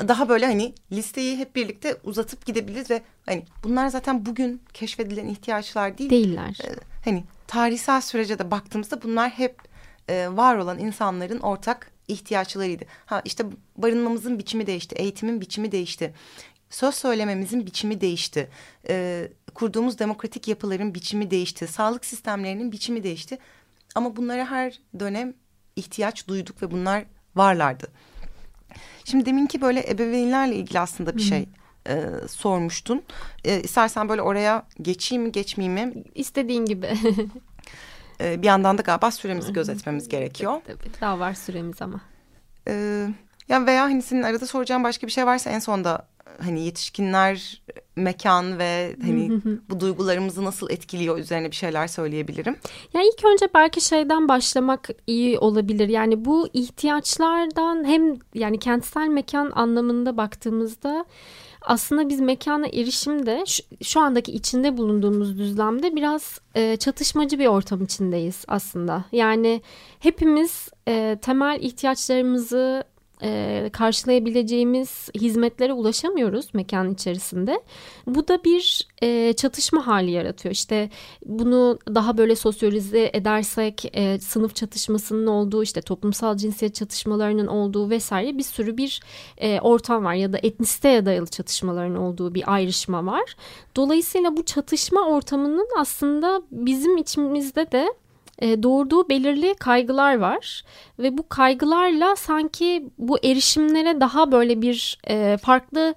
daha 0.00 0.28
böyle 0.28 0.46
hani 0.46 0.74
listeyi 0.92 1.38
hep 1.38 1.56
birlikte 1.56 1.96
uzatıp 2.04 2.46
gidebiliriz 2.46 2.90
ve 2.90 3.02
hani 3.26 3.44
bunlar 3.64 3.88
zaten 3.88 4.26
bugün 4.26 4.62
keşfedilen 4.72 5.26
ihtiyaçlar 5.26 5.98
değil. 5.98 6.10
Değiller. 6.10 6.58
Ee, 6.64 6.74
hani 7.04 7.24
tarihsel 7.46 8.00
sürece 8.00 8.38
de 8.38 8.50
baktığımızda 8.50 9.02
bunlar 9.02 9.30
hep 9.30 9.62
e, 10.08 10.28
var 10.30 10.56
olan 10.56 10.78
insanların 10.78 11.40
ortak 11.40 11.90
ihtiyaçlarıydı. 12.08 12.84
Ha 13.06 13.22
işte 13.24 13.44
barınmamızın 13.76 14.38
biçimi 14.38 14.66
değişti, 14.66 14.94
eğitimin 14.94 15.40
biçimi 15.40 15.72
değişti. 15.72 16.14
Söz 16.70 16.94
söylememizin 16.94 17.66
biçimi 17.66 18.00
değişti. 18.00 18.50
Ee, 18.88 19.28
kurduğumuz 19.54 19.98
demokratik 19.98 20.48
yapıların 20.48 20.94
biçimi 20.94 21.30
değişti. 21.30 21.66
Sağlık 21.66 22.04
sistemlerinin 22.04 22.72
biçimi 22.72 23.02
değişti. 23.02 23.38
Ama 23.94 24.16
bunlara 24.16 24.50
her 24.50 24.80
dönem 25.00 25.34
ihtiyaç 25.76 26.28
duyduk 26.28 26.62
ve 26.62 26.70
bunlar 26.70 27.04
varlardı. 27.34 27.88
Şimdi 29.04 29.26
deminki 29.26 29.60
böyle 29.60 29.90
ebeveynlerle 29.90 30.54
ilgili 30.54 30.80
aslında 30.80 31.16
bir 31.16 31.22
şey 31.22 31.48
e, 31.88 32.10
sormuştun. 32.28 33.02
E, 33.44 33.60
istersen 33.60 34.08
böyle 34.08 34.22
oraya 34.22 34.66
geçeyim 34.82 35.22
mi 35.22 35.32
geçmeyeyim 35.32 35.88
mi? 35.88 36.04
İstediğin 36.14 36.64
gibi. 36.64 36.86
e, 38.20 38.42
bir 38.42 38.46
yandan 38.46 38.78
da 38.78 38.82
galiba 38.82 39.10
süremizi 39.10 39.52
gözetmemiz 39.52 40.08
gerekiyor. 40.08 40.60
Tabii, 40.66 41.00
daha 41.00 41.18
var 41.18 41.34
süremiz 41.34 41.82
ama. 41.82 42.00
E, 42.68 43.06
yani 43.48 43.66
veya 43.66 43.82
hani 43.82 44.02
senin 44.02 44.22
arada 44.22 44.46
soracağım 44.46 44.84
başka 44.84 45.06
bir 45.06 45.12
şey 45.12 45.26
varsa 45.26 45.50
en 45.50 45.58
sonda 45.58 46.06
hani 46.44 46.64
yetişkinler 46.64 47.62
mekan 47.96 48.58
ve 48.58 48.96
hani 49.02 49.40
bu 49.70 49.80
duygularımızı 49.80 50.44
nasıl 50.44 50.70
etkiliyor 50.70 51.18
üzerine 51.18 51.50
bir 51.50 51.56
şeyler 51.56 51.86
söyleyebilirim. 51.86 52.56
Ya 52.94 53.02
ilk 53.02 53.24
önce 53.24 53.48
belki 53.54 53.80
şeyden 53.80 54.28
başlamak 54.28 54.88
iyi 55.06 55.38
olabilir. 55.38 55.88
Yani 55.88 56.24
bu 56.24 56.48
ihtiyaçlardan 56.52 57.84
hem 57.84 58.14
yani 58.34 58.58
kentsel 58.58 59.08
mekan 59.08 59.52
anlamında 59.54 60.16
baktığımızda 60.16 61.04
aslında 61.66 62.08
biz 62.08 62.20
mekana 62.20 62.66
erişimde 62.66 63.44
şu, 63.46 63.62
şu 63.82 64.00
andaki 64.00 64.32
içinde 64.32 64.76
bulunduğumuz 64.76 65.38
düzlemde 65.38 65.96
biraz 65.96 66.40
e, 66.54 66.76
çatışmacı 66.76 67.38
bir 67.38 67.46
ortam 67.46 67.84
içindeyiz 67.84 68.44
aslında. 68.48 69.04
Yani 69.12 69.62
hepimiz 69.98 70.68
e, 70.88 71.18
temel 71.22 71.58
ihtiyaçlarımızı 71.60 72.84
e, 73.22 73.70
karşılayabileceğimiz 73.72 75.08
hizmetlere 75.14 75.72
ulaşamıyoruz 75.72 76.54
mekan 76.54 76.92
içerisinde. 76.94 77.60
Bu 78.06 78.28
da 78.28 78.44
bir 78.44 78.88
e, 79.02 79.32
çatışma 79.32 79.86
hali 79.86 80.10
yaratıyor. 80.10 80.52
İşte 80.52 80.90
bunu 81.26 81.78
daha 81.94 82.18
böyle 82.18 82.36
sosyalize 82.36 83.10
edersek 83.12 83.96
e, 83.96 84.18
sınıf 84.18 84.54
çatışmasının 84.54 85.26
olduğu 85.26 85.62
işte 85.62 85.80
toplumsal 85.80 86.36
cinsiyet 86.36 86.74
çatışmalarının 86.74 87.46
olduğu 87.46 87.90
vesaire 87.90 88.38
bir 88.38 88.42
sürü 88.42 88.76
bir 88.76 89.00
e, 89.38 89.60
ortam 89.60 90.04
var 90.04 90.14
ya 90.14 90.32
da 90.32 90.38
etnisiteye 90.42 91.06
dayalı 91.06 91.26
çatışmaların 91.26 91.96
olduğu 91.96 92.34
bir 92.34 92.54
ayrışma 92.54 93.06
var. 93.06 93.36
Dolayısıyla 93.76 94.36
bu 94.36 94.44
çatışma 94.44 95.08
ortamının 95.08 95.68
aslında 95.78 96.42
bizim 96.50 96.96
içimizde 96.96 97.72
de 97.72 97.94
doğurduğu 98.42 99.08
belirli 99.08 99.54
kaygılar 99.54 100.18
var 100.18 100.64
ve 100.98 101.18
bu 101.18 101.28
kaygılarla 101.28 102.16
sanki 102.16 102.90
bu 102.98 103.18
erişimlere 103.18 104.00
daha 104.00 104.32
böyle 104.32 104.62
bir 104.62 104.98
e, 105.08 105.36
farklı 105.42 105.94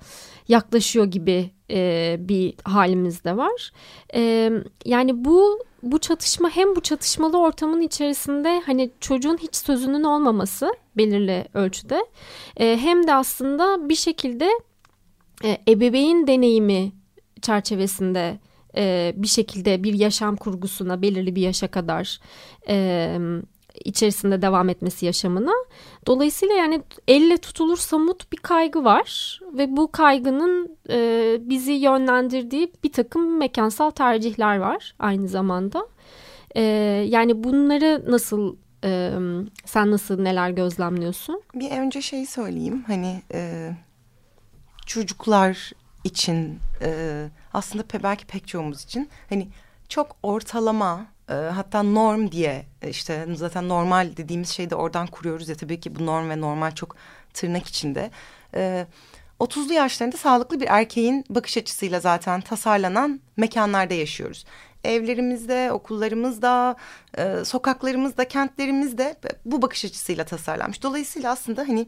yaklaşıyor 0.47 1.05
gibi 1.05 1.51
e, 1.71 2.15
bir 2.19 2.53
halimiz 2.63 3.23
de 3.23 3.37
var. 3.37 3.71
E, 4.13 4.51
yani 4.85 5.25
bu 5.25 5.59
bu 5.83 5.99
çatışma 5.99 6.49
hem 6.49 6.75
bu 6.75 6.81
çatışmalı 6.81 7.37
ortamın 7.37 7.81
içerisinde 7.81 8.61
hani 8.65 8.91
çocuğun 8.99 9.37
hiç 9.37 9.55
sözünün 9.55 10.03
olmaması 10.03 10.73
belirli 10.97 11.45
ölçüde 11.53 12.05
e, 12.57 12.77
hem 12.77 13.07
de 13.07 13.13
aslında 13.13 13.89
bir 13.89 13.95
şekilde 13.95 14.49
e, 15.43 15.57
ebeveyn 15.67 16.27
deneyimi 16.27 16.91
çerçevesinde 17.41 18.39
e, 18.77 19.13
bir 19.15 19.27
şekilde 19.27 19.83
bir 19.83 19.93
yaşam 19.93 20.35
kurgusuna 20.35 21.01
belirli 21.01 21.35
bir 21.35 21.41
yaşa 21.41 21.67
kadar 21.67 22.19
e, 22.67 23.17
içerisinde 23.85 24.41
devam 24.41 24.69
etmesi 24.69 25.05
yaşamına. 25.05 25.53
Dolayısıyla 26.07 26.55
yani 26.55 26.81
elle 27.07 27.37
tutulur 27.37 27.77
samut 27.77 28.31
bir 28.31 28.37
kaygı 28.37 28.83
var 28.83 29.39
ve 29.53 29.77
bu 29.77 29.91
kaygının 29.91 30.77
e, 30.89 31.37
bizi 31.41 31.71
yönlendirdiği 31.71 32.73
bir 32.83 32.91
takım 32.91 33.37
mekansal 33.37 33.89
tercihler 33.89 34.57
var 34.57 34.95
aynı 34.99 35.27
zamanda. 35.27 35.87
E, 36.55 36.61
yani 37.09 37.43
bunları 37.43 38.03
nasıl 38.07 38.55
e, 38.83 39.11
sen 39.65 39.91
nasıl 39.91 40.21
neler 40.21 40.49
gözlemliyorsun? 40.49 41.41
Bir 41.53 41.71
önce 41.71 42.01
şeyi 42.01 42.27
söyleyeyim 42.27 42.83
hani 42.87 43.21
e, 43.33 43.71
çocuklar 44.85 45.71
için 46.03 46.59
e, 46.81 47.29
aslında 47.53 47.83
pe, 47.83 48.03
belki 48.03 48.25
pek 48.25 48.47
çoğumuz 48.47 48.83
için 48.83 49.09
hani 49.29 49.47
çok 49.89 50.15
ortalama 50.23 51.05
e, 51.29 51.33
hatta 51.33 51.83
norm 51.83 52.31
diye 52.31 52.65
e, 52.81 52.89
işte 52.89 53.27
zaten 53.35 53.69
normal 53.69 54.17
dediğimiz 54.17 54.49
şeyi 54.49 54.69
de 54.69 54.75
oradan 54.75 55.07
kuruyoruz 55.07 55.49
ya 55.49 55.55
tabii 55.55 55.79
ki 55.79 55.95
bu 55.95 56.05
norm 56.05 56.29
ve 56.29 56.41
normal 56.41 56.71
çok 56.71 56.95
tırnak 57.33 57.67
içinde. 57.67 58.11
E, 58.55 58.85
30'lu 59.39 59.73
yaşlarında 59.73 60.17
sağlıklı 60.17 60.59
bir 60.59 60.67
erkeğin 60.67 61.25
bakış 61.29 61.57
açısıyla 61.57 61.99
zaten 61.99 62.41
tasarlanan 62.41 63.19
mekanlarda 63.37 63.93
yaşıyoruz. 63.93 64.45
evlerimizde, 64.83 65.71
okullarımızda, 65.71 66.75
e, 67.17 67.45
sokaklarımızda, 67.45 68.27
kentlerimizde 68.27 69.15
bu 69.45 69.61
bakış 69.61 69.85
açısıyla 69.85 70.25
tasarlanmış. 70.25 70.83
Dolayısıyla 70.83 71.31
aslında 71.31 71.61
hani 71.61 71.87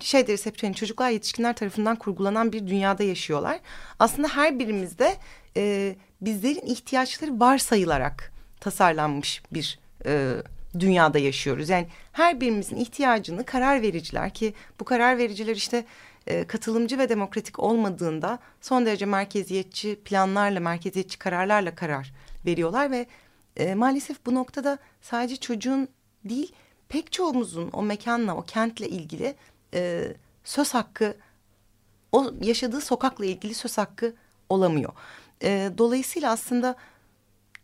şey 0.00 0.26
deriz 0.26 0.46
hep 0.46 0.62
hani 0.62 0.74
çocuklar 0.74 1.10
yetişkinler 1.10 1.56
tarafından 1.56 1.96
kurgulanan 1.96 2.52
bir 2.52 2.66
dünyada 2.66 3.02
yaşıyorlar. 3.02 3.60
Aslında 3.98 4.28
her 4.28 4.58
birimizde 4.58 5.16
e, 5.56 5.96
bizlerin 6.20 6.66
ihtiyaçları 6.66 7.40
varsayılarak 7.40 8.32
tasarlanmış 8.60 9.42
bir 9.52 9.78
e, 10.06 10.34
dünyada 10.78 11.18
yaşıyoruz. 11.18 11.68
Yani 11.68 11.86
her 12.12 12.40
birimizin 12.40 12.76
ihtiyacını 12.76 13.44
karar 13.44 13.82
vericiler 13.82 14.34
ki 14.34 14.54
bu 14.80 14.84
karar 14.84 15.18
vericiler 15.18 15.56
işte 15.56 15.84
e, 16.26 16.46
katılımcı 16.46 16.98
ve 16.98 17.08
demokratik 17.08 17.58
olmadığında 17.58 18.38
son 18.60 18.86
derece 18.86 19.06
merkeziyetçi 19.06 19.96
planlarla, 20.04 20.60
merkeziyetçi 20.60 21.18
kararlarla 21.18 21.74
karar 21.74 22.12
veriyorlar 22.46 22.90
ve 22.90 23.06
e, 23.56 23.74
maalesef 23.74 24.26
bu 24.26 24.34
noktada 24.34 24.78
sadece 25.00 25.36
çocuğun 25.36 25.88
değil 26.24 26.52
pek 26.88 27.12
çoğumuzun 27.12 27.70
o 27.72 27.82
mekanla, 27.82 28.36
o 28.36 28.42
kentle 28.42 28.88
ilgili 28.88 29.34
e, 29.74 30.12
söz 30.44 30.74
hakkı, 30.74 31.16
o 32.12 32.32
yaşadığı 32.40 32.80
sokakla 32.80 33.24
ilgili 33.24 33.54
söz 33.54 33.78
hakkı 33.78 34.14
olamıyor. 34.48 34.92
E, 35.42 35.70
dolayısıyla 35.78 36.30
aslında 36.30 36.76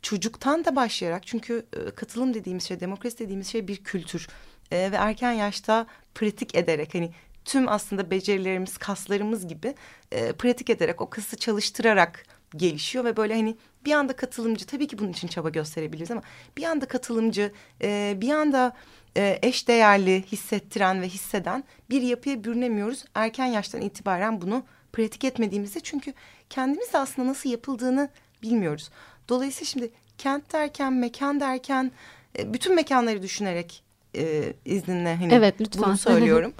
çocuktan 0.03 0.65
da 0.65 0.77
başlayarak 0.77 1.27
çünkü 1.27 1.67
e, 1.73 1.91
katılım 1.91 2.35
dediğimiz 2.35 2.65
şey, 2.65 2.81
demokrasi 2.81 3.19
dediğimiz 3.19 3.49
şey 3.49 3.69
bir 3.69 3.77
kültür 3.77 4.29
e, 4.71 4.93
ve 4.93 4.97
erken 4.97 5.33
yaşta 5.33 5.87
pratik 6.15 6.55
ederek 6.55 6.95
hani 6.95 7.13
tüm 7.45 7.69
aslında 7.69 8.11
becerilerimiz, 8.11 8.79
kaslarımız 8.79 9.49
gibi 9.49 9.75
e, 10.13 10.33
pratik 10.33 10.71
ederek 10.71 11.01
o 11.01 11.11
kası 11.11 11.37
çalıştırarak 11.37 12.25
gelişiyor 12.57 13.05
ve 13.05 13.17
böyle 13.17 13.35
hani 13.35 13.57
bir 13.85 13.93
anda 13.93 14.17
katılımcı 14.17 14.67
tabii 14.67 14.87
ki 14.87 14.99
bunun 14.99 15.11
için 15.11 15.29
çaba 15.29 15.50
gösterebiliriz 15.50 16.11
ama 16.11 16.23
bir 16.57 16.65
anda 16.65 16.87
katılımcı 16.87 17.53
e, 17.83 18.15
bir 18.21 18.31
anda 18.31 18.73
e, 19.17 19.38
eş 19.43 19.69
değerli 19.69 20.23
hissettiren 20.23 21.03
ve 21.03 21.09
hisseden 21.09 21.65
bir 21.91 22.03
yapıya 22.03 22.45
bürünemiyoruz. 22.45 23.05
Erken 23.15 23.47
yaştan 23.47 23.81
itibaren 23.81 24.41
bunu 24.41 24.65
pratik 24.93 25.25
etmediğimizde 25.25 25.81
çünkü 25.81 26.15
kendimiz 26.50 26.93
de 26.93 26.99
aslında 26.99 27.29
nasıl 27.29 27.50
yapıldığını 27.50 28.09
bilmiyoruz. 28.43 28.91
Dolayısıyla 29.29 29.67
şimdi 29.67 29.91
kent 30.19 30.53
derken, 30.53 30.93
mekan 30.93 31.41
derken 31.41 31.93
e, 32.38 32.55
bütün 32.55 32.75
mekanları 32.75 33.23
düşünerek 33.23 33.83
e, 34.17 34.53
izninle 34.65 35.17
hani 35.17 35.35
evet, 35.35 35.61
lütfen. 35.61 35.83
bunu 35.83 35.97
söylüyorum. 35.97 36.55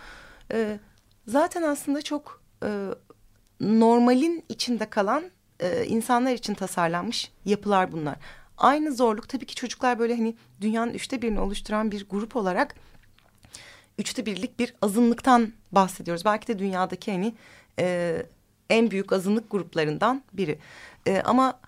e, 0.53 0.79
zaten 1.27 1.63
aslında 1.63 2.03
çok 2.03 2.43
e, 2.65 2.69
normalin 3.61 4.45
içinde 4.49 4.91
kalan 4.91 5.25
e, 5.61 5.87
insanlar 5.87 6.33
için 6.33 6.55
tasarlanmış 6.55 7.33
yapılar 7.45 7.93
bunlar. 7.93 8.17
Aynı 8.59 8.95
zorluk 8.95 9.29
tabii 9.29 9.47
ki 9.47 9.55
çocuklar 9.55 9.99
böyle 9.99 10.17
hani 10.17 10.37
dünyanın 10.61 10.95
üçte 10.95 11.23
birini 11.23 11.41
oluşturan 11.41 11.91
bir 11.91 12.09
grup 12.09 12.37
olarak 12.37 12.75
üçte 13.99 14.27
birlik 14.27 14.59
bir 14.59 14.75
azınlıktan 14.83 15.53
bahsediyoruz. 15.73 16.25
Belki 16.25 16.49
de 16.49 16.59
dünyadaki 16.59 17.13
hani 17.13 17.35
e, 17.79 18.17
en 18.71 18.91
büyük 18.91 19.13
azınlık 19.13 19.51
gruplarından 19.51 20.23
biri. 20.33 20.59
E, 21.07 21.21
ama 21.21 21.61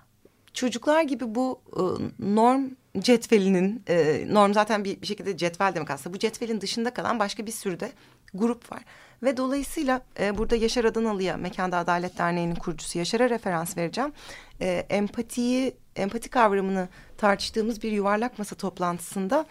çocuklar 0.52 1.02
gibi 1.02 1.34
bu 1.34 1.60
e, 1.76 1.82
norm 2.18 2.64
cetvelinin 2.98 3.82
e, 3.88 4.24
norm 4.28 4.54
zaten 4.54 4.84
bir, 4.84 5.02
bir 5.02 5.06
şekilde 5.06 5.36
cetvel 5.36 5.74
demek 5.74 5.90
aslında 5.90 6.14
bu 6.14 6.18
cetvelin 6.18 6.60
dışında 6.60 6.94
kalan 6.94 7.18
başka 7.18 7.46
bir 7.46 7.52
sürü 7.52 7.80
de 7.80 7.92
grup 8.34 8.72
var. 8.72 8.82
Ve 9.22 9.36
dolayısıyla 9.36 10.02
e, 10.20 10.38
burada 10.38 10.56
Yaşar 10.56 10.84
Adanalı'ya 10.84 11.36
Mekanda 11.36 11.78
Adalet 11.78 12.18
Derneği'nin 12.18 12.54
kurucusu 12.54 12.98
Yaşar'a 12.98 13.30
referans 13.30 13.76
vereceğim. 13.76 14.12
E, 14.60 14.86
empatiyi, 14.90 15.76
empati 15.96 16.28
kavramını 16.30 16.88
tartıştığımız 17.18 17.82
bir 17.82 17.92
yuvarlak 17.92 18.38
masa 18.38 18.56
toplantısında 18.56 19.46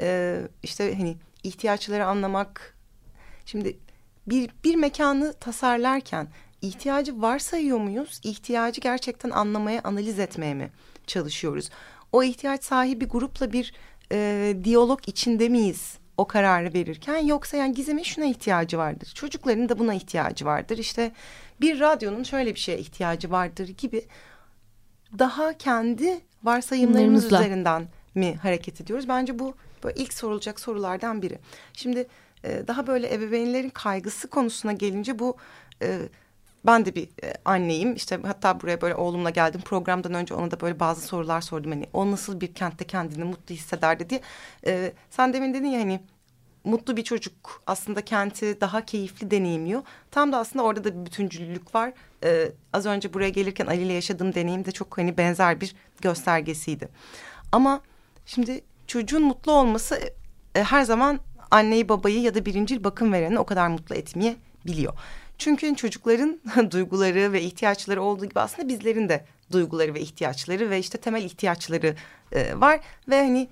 e, 0.00 0.38
işte 0.62 0.94
hani 0.96 1.16
ihtiyaçları 1.42 2.06
anlamak. 2.06 2.76
Şimdi 3.46 3.78
bir, 4.26 4.50
bir 4.64 4.74
mekanı 4.74 5.32
tasarlarken 5.32 6.28
ihtiyacı 6.62 7.22
varsayıyor 7.22 7.78
muyuz? 7.78 8.20
İhtiyacı 8.24 8.80
gerçekten 8.80 9.30
anlamaya, 9.30 9.80
analiz 9.84 10.18
etmeye 10.18 10.54
mi 10.54 10.70
çalışıyoruz? 11.06 11.70
O 12.12 12.22
ihtiyaç 12.22 12.64
sahibi 12.64 13.04
grupla 13.04 13.52
bir 13.52 13.74
e, 14.12 14.56
diyalog 14.64 15.00
içinde 15.06 15.48
miyiz? 15.48 15.98
O 16.16 16.26
kararı 16.26 16.74
verirken 16.74 17.18
yoksa 17.18 17.56
yani 17.56 17.74
Gizem'in 17.74 18.02
şuna 18.02 18.24
ihtiyacı 18.24 18.78
vardır. 18.78 19.12
Çocukların 19.14 19.68
da 19.68 19.78
buna 19.78 19.94
ihtiyacı 19.94 20.44
vardır. 20.44 20.78
İşte 20.78 21.12
bir 21.60 21.80
radyonun 21.80 22.22
şöyle 22.22 22.54
bir 22.54 22.60
şeye 22.60 22.78
ihtiyacı 22.78 23.30
vardır 23.30 23.68
gibi 23.68 24.04
daha 25.18 25.58
kendi 25.58 26.20
varsayımlarımız 26.42 27.24
üzerinden 27.24 27.88
mi 28.14 28.34
hareket 28.34 28.80
ediyoruz? 28.80 29.08
Bence 29.08 29.38
bu 29.38 29.54
böyle 29.84 30.00
ilk 30.00 30.12
sorulacak 30.12 30.60
sorulardan 30.60 31.22
biri. 31.22 31.38
Şimdi 31.72 32.06
e, 32.44 32.62
daha 32.66 32.86
böyle 32.86 33.14
ebeveynlerin 33.14 33.70
kaygısı 33.70 34.28
konusuna 34.28 34.72
gelince 34.72 35.18
bu 35.18 35.36
e, 35.82 35.98
ben 36.66 36.84
de 36.84 36.94
bir 36.94 37.08
e, 37.22 37.34
anneyim. 37.44 37.94
İşte 37.94 38.18
hatta 38.26 38.60
buraya 38.60 38.80
böyle 38.80 38.94
oğlumla 38.94 39.30
geldim. 39.30 39.60
Programdan 39.60 40.14
önce 40.14 40.34
ona 40.34 40.50
da 40.50 40.60
böyle 40.60 40.80
bazı 40.80 41.00
sorular 41.00 41.40
sordum. 41.40 41.70
Hani 41.70 41.86
o 41.92 42.10
nasıl 42.10 42.40
bir 42.40 42.54
kentte 42.54 42.84
kendini 42.84 43.24
mutlu 43.24 43.54
hissederdi 43.54 44.10
diye. 44.10 44.20
E, 44.66 44.92
sen 45.10 45.32
demin 45.32 45.54
dedin 45.54 45.66
ya 45.66 45.80
hani 45.80 46.00
mutlu 46.64 46.96
bir 46.96 47.04
çocuk 47.04 47.62
aslında 47.66 48.04
kenti 48.04 48.60
daha 48.60 48.84
keyifli 48.84 49.30
deneyimliyor. 49.30 49.82
Tam 50.10 50.32
da 50.32 50.38
aslında 50.38 50.64
orada 50.64 50.84
da 50.84 51.00
bir 51.00 51.06
bütüncüllük 51.06 51.74
var. 51.74 51.92
Ee, 52.24 52.52
az 52.72 52.86
önce 52.86 53.14
buraya 53.14 53.30
gelirken 53.30 53.66
Ali 53.66 53.82
ile 53.82 53.92
yaşadığım 53.92 54.34
deneyim 54.34 54.64
de 54.64 54.72
çok 54.72 54.98
hani 54.98 55.16
benzer 55.16 55.60
bir 55.60 55.74
göstergesiydi. 56.00 56.88
Ama 57.52 57.80
şimdi 58.26 58.60
çocuğun 58.86 59.22
mutlu 59.22 59.52
olması 59.52 60.00
e, 60.54 60.62
her 60.62 60.82
zaman 60.82 61.20
anneyi 61.50 61.88
babayı 61.88 62.20
ya 62.20 62.34
da 62.34 62.46
birincil 62.46 62.84
bakım 62.84 63.12
vereni 63.12 63.38
o 63.38 63.44
kadar 63.44 63.68
mutlu 63.68 63.94
etmeye 63.94 64.36
biliyor. 64.66 64.94
Çünkü 65.40 65.76
çocukların 65.76 66.40
duyguları 66.70 67.32
ve 67.32 67.42
ihtiyaçları 67.42 68.02
olduğu 68.02 68.26
gibi 68.26 68.40
aslında 68.40 68.68
bizlerin 68.68 69.08
de 69.08 69.24
duyguları 69.52 69.94
ve 69.94 70.00
ihtiyaçları 70.00 70.70
ve 70.70 70.78
işte 70.78 70.98
temel 70.98 71.24
ihtiyaçları 71.24 71.96
e, 72.32 72.60
var 72.60 72.80
ve 73.08 73.20
hani 73.20 73.48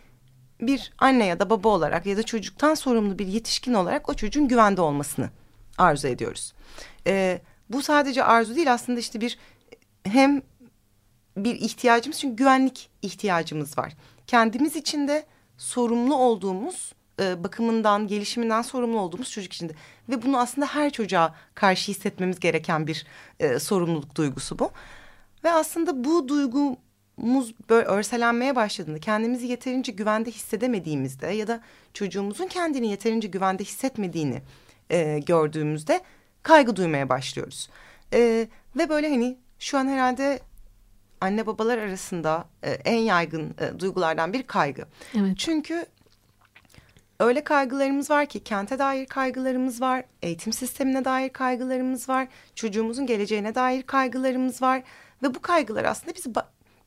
bir 0.60 0.92
anne 0.98 1.26
ya 1.26 1.40
da 1.40 1.50
baba 1.50 1.68
olarak 1.68 2.06
ya 2.06 2.16
da 2.16 2.22
çocuktan 2.22 2.74
sorumlu 2.74 3.18
bir 3.18 3.26
yetişkin 3.26 3.74
olarak 3.74 4.08
o 4.08 4.14
çocuğun 4.14 4.48
güvende 4.48 4.80
olmasını 4.80 5.30
arzu 5.78 6.08
ediyoruz. 6.08 6.54
E, 7.06 7.40
bu 7.70 7.82
sadece 7.82 8.24
arzu 8.24 8.56
değil 8.56 8.72
aslında 8.72 9.00
işte 9.00 9.20
bir 9.20 9.38
hem 10.04 10.42
bir 11.36 11.54
ihtiyacımız 11.54 12.18
çünkü 12.18 12.36
güvenlik 12.36 12.90
ihtiyacımız 13.02 13.78
var. 13.78 13.92
Kendimiz 14.26 14.76
için 14.76 15.08
de 15.08 15.26
sorumlu 15.58 16.16
olduğumuz 16.16 16.92
e, 17.20 17.44
bakımından, 17.44 18.06
gelişiminden 18.06 18.62
sorumlu 18.62 19.00
olduğumuz 19.00 19.30
çocuk 19.30 19.52
içinde. 19.52 19.72
Ve 20.08 20.22
bunu 20.22 20.38
aslında 20.38 20.66
her 20.66 20.90
çocuğa 20.90 21.34
karşı 21.54 21.92
hissetmemiz 21.92 22.40
gereken 22.40 22.86
bir 22.86 23.06
e, 23.40 23.58
sorumluluk 23.58 24.14
duygusu 24.14 24.58
bu. 24.58 24.70
Ve 25.44 25.50
aslında 25.50 26.04
bu 26.04 26.28
duygumuz 26.28 27.54
böyle 27.70 27.86
örselenmeye 27.86 28.56
başladığında, 28.56 28.98
kendimizi 28.98 29.46
yeterince 29.46 29.92
güvende 29.92 30.30
hissedemediğimizde 30.30 31.26
ya 31.26 31.48
da 31.48 31.60
çocuğumuzun 31.94 32.46
kendini 32.46 32.90
yeterince 32.90 33.28
güvende 33.28 33.64
hissetmediğini 33.64 34.42
e, 34.90 35.18
gördüğümüzde 35.18 36.00
kaygı 36.42 36.76
duymaya 36.76 37.08
başlıyoruz. 37.08 37.70
E, 38.12 38.48
ve 38.76 38.88
böyle 38.88 39.10
hani 39.10 39.38
şu 39.58 39.78
an 39.78 39.88
herhalde 39.88 40.40
anne 41.20 41.46
babalar 41.46 41.78
arasında 41.78 42.44
e, 42.62 42.70
en 42.70 42.98
yaygın 42.98 43.54
e, 43.60 43.80
duygulardan 43.80 44.32
bir 44.32 44.42
kaygı. 44.42 44.84
Evet. 45.18 45.38
Çünkü 45.38 45.86
öyle 47.20 47.44
kaygılarımız 47.44 48.10
var 48.10 48.26
ki 48.26 48.44
kente 48.44 48.78
dair 48.78 49.06
kaygılarımız 49.06 49.80
var, 49.80 50.04
eğitim 50.22 50.52
sistemine 50.52 51.04
dair 51.04 51.28
kaygılarımız 51.28 52.08
var, 52.08 52.28
çocuğumuzun 52.54 53.06
geleceğine 53.06 53.54
dair 53.54 53.82
kaygılarımız 53.82 54.62
var 54.62 54.82
ve 55.22 55.34
bu 55.34 55.42
kaygılar 55.42 55.84
aslında 55.84 56.14
bizi 56.14 56.30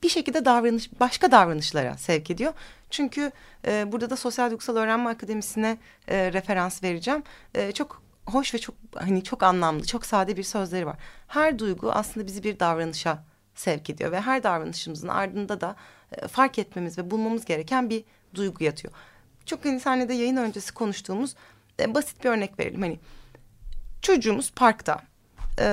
bir 0.04 0.10
şekilde 0.10 0.46
davranış 0.46 1.00
başka 1.00 1.32
davranışlara 1.32 1.98
sevk 1.98 2.32
ediyor. 2.32 2.54
Çünkü 2.90 3.32
e, 3.68 3.92
burada 3.92 4.10
da 4.10 4.16
Sosyal 4.16 4.50
Duygusal 4.50 4.76
Öğrenme 4.76 5.10
Akademisi'ne 5.10 5.78
e, 6.08 6.34
referans 6.34 6.84
vereceğim. 6.84 7.24
E, 7.56 7.72
çok 7.72 8.02
hoş 8.26 8.54
ve 8.54 8.58
çok 8.58 8.76
hani 8.96 9.24
çok 9.24 9.44
anlamlı, 9.44 9.86
çok 9.86 10.06
sade 10.06 10.38
bir 10.38 10.44
sözleri 10.44 10.86
var. 10.86 10.98
Her 11.28 11.60
duygu 11.60 11.92
aslında 11.92 12.28
bizi 12.28 12.44
bir 12.44 12.60
davranışa 12.60 13.24
sevk 13.56 13.90
ediyor 13.90 14.12
ve 14.12 14.22
her 14.22 14.44
davranışımızın 14.44 15.08
ardında 15.08 15.62
da 15.62 15.76
e, 16.12 16.28
fark 16.28 16.60
etmemiz 16.60 16.98
ve 16.98 17.12
bulmamız 17.12 17.46
gereken 17.46 17.90
bir 17.90 18.04
duygu 18.36 18.64
yatıyor 18.64 18.94
çok 19.46 19.66
hani 19.66 19.80
sahnede 19.80 20.14
yayın 20.14 20.38
öncesi 20.38 20.74
konuştuğumuz 20.74 21.36
e, 21.80 21.96
basit 21.96 22.24
bir 22.24 22.30
örnek 22.30 22.60
verelim. 22.60 22.82
Hani 22.82 23.00
çocuğumuz 24.02 24.52
parkta 24.52 25.02
e, 25.60 25.66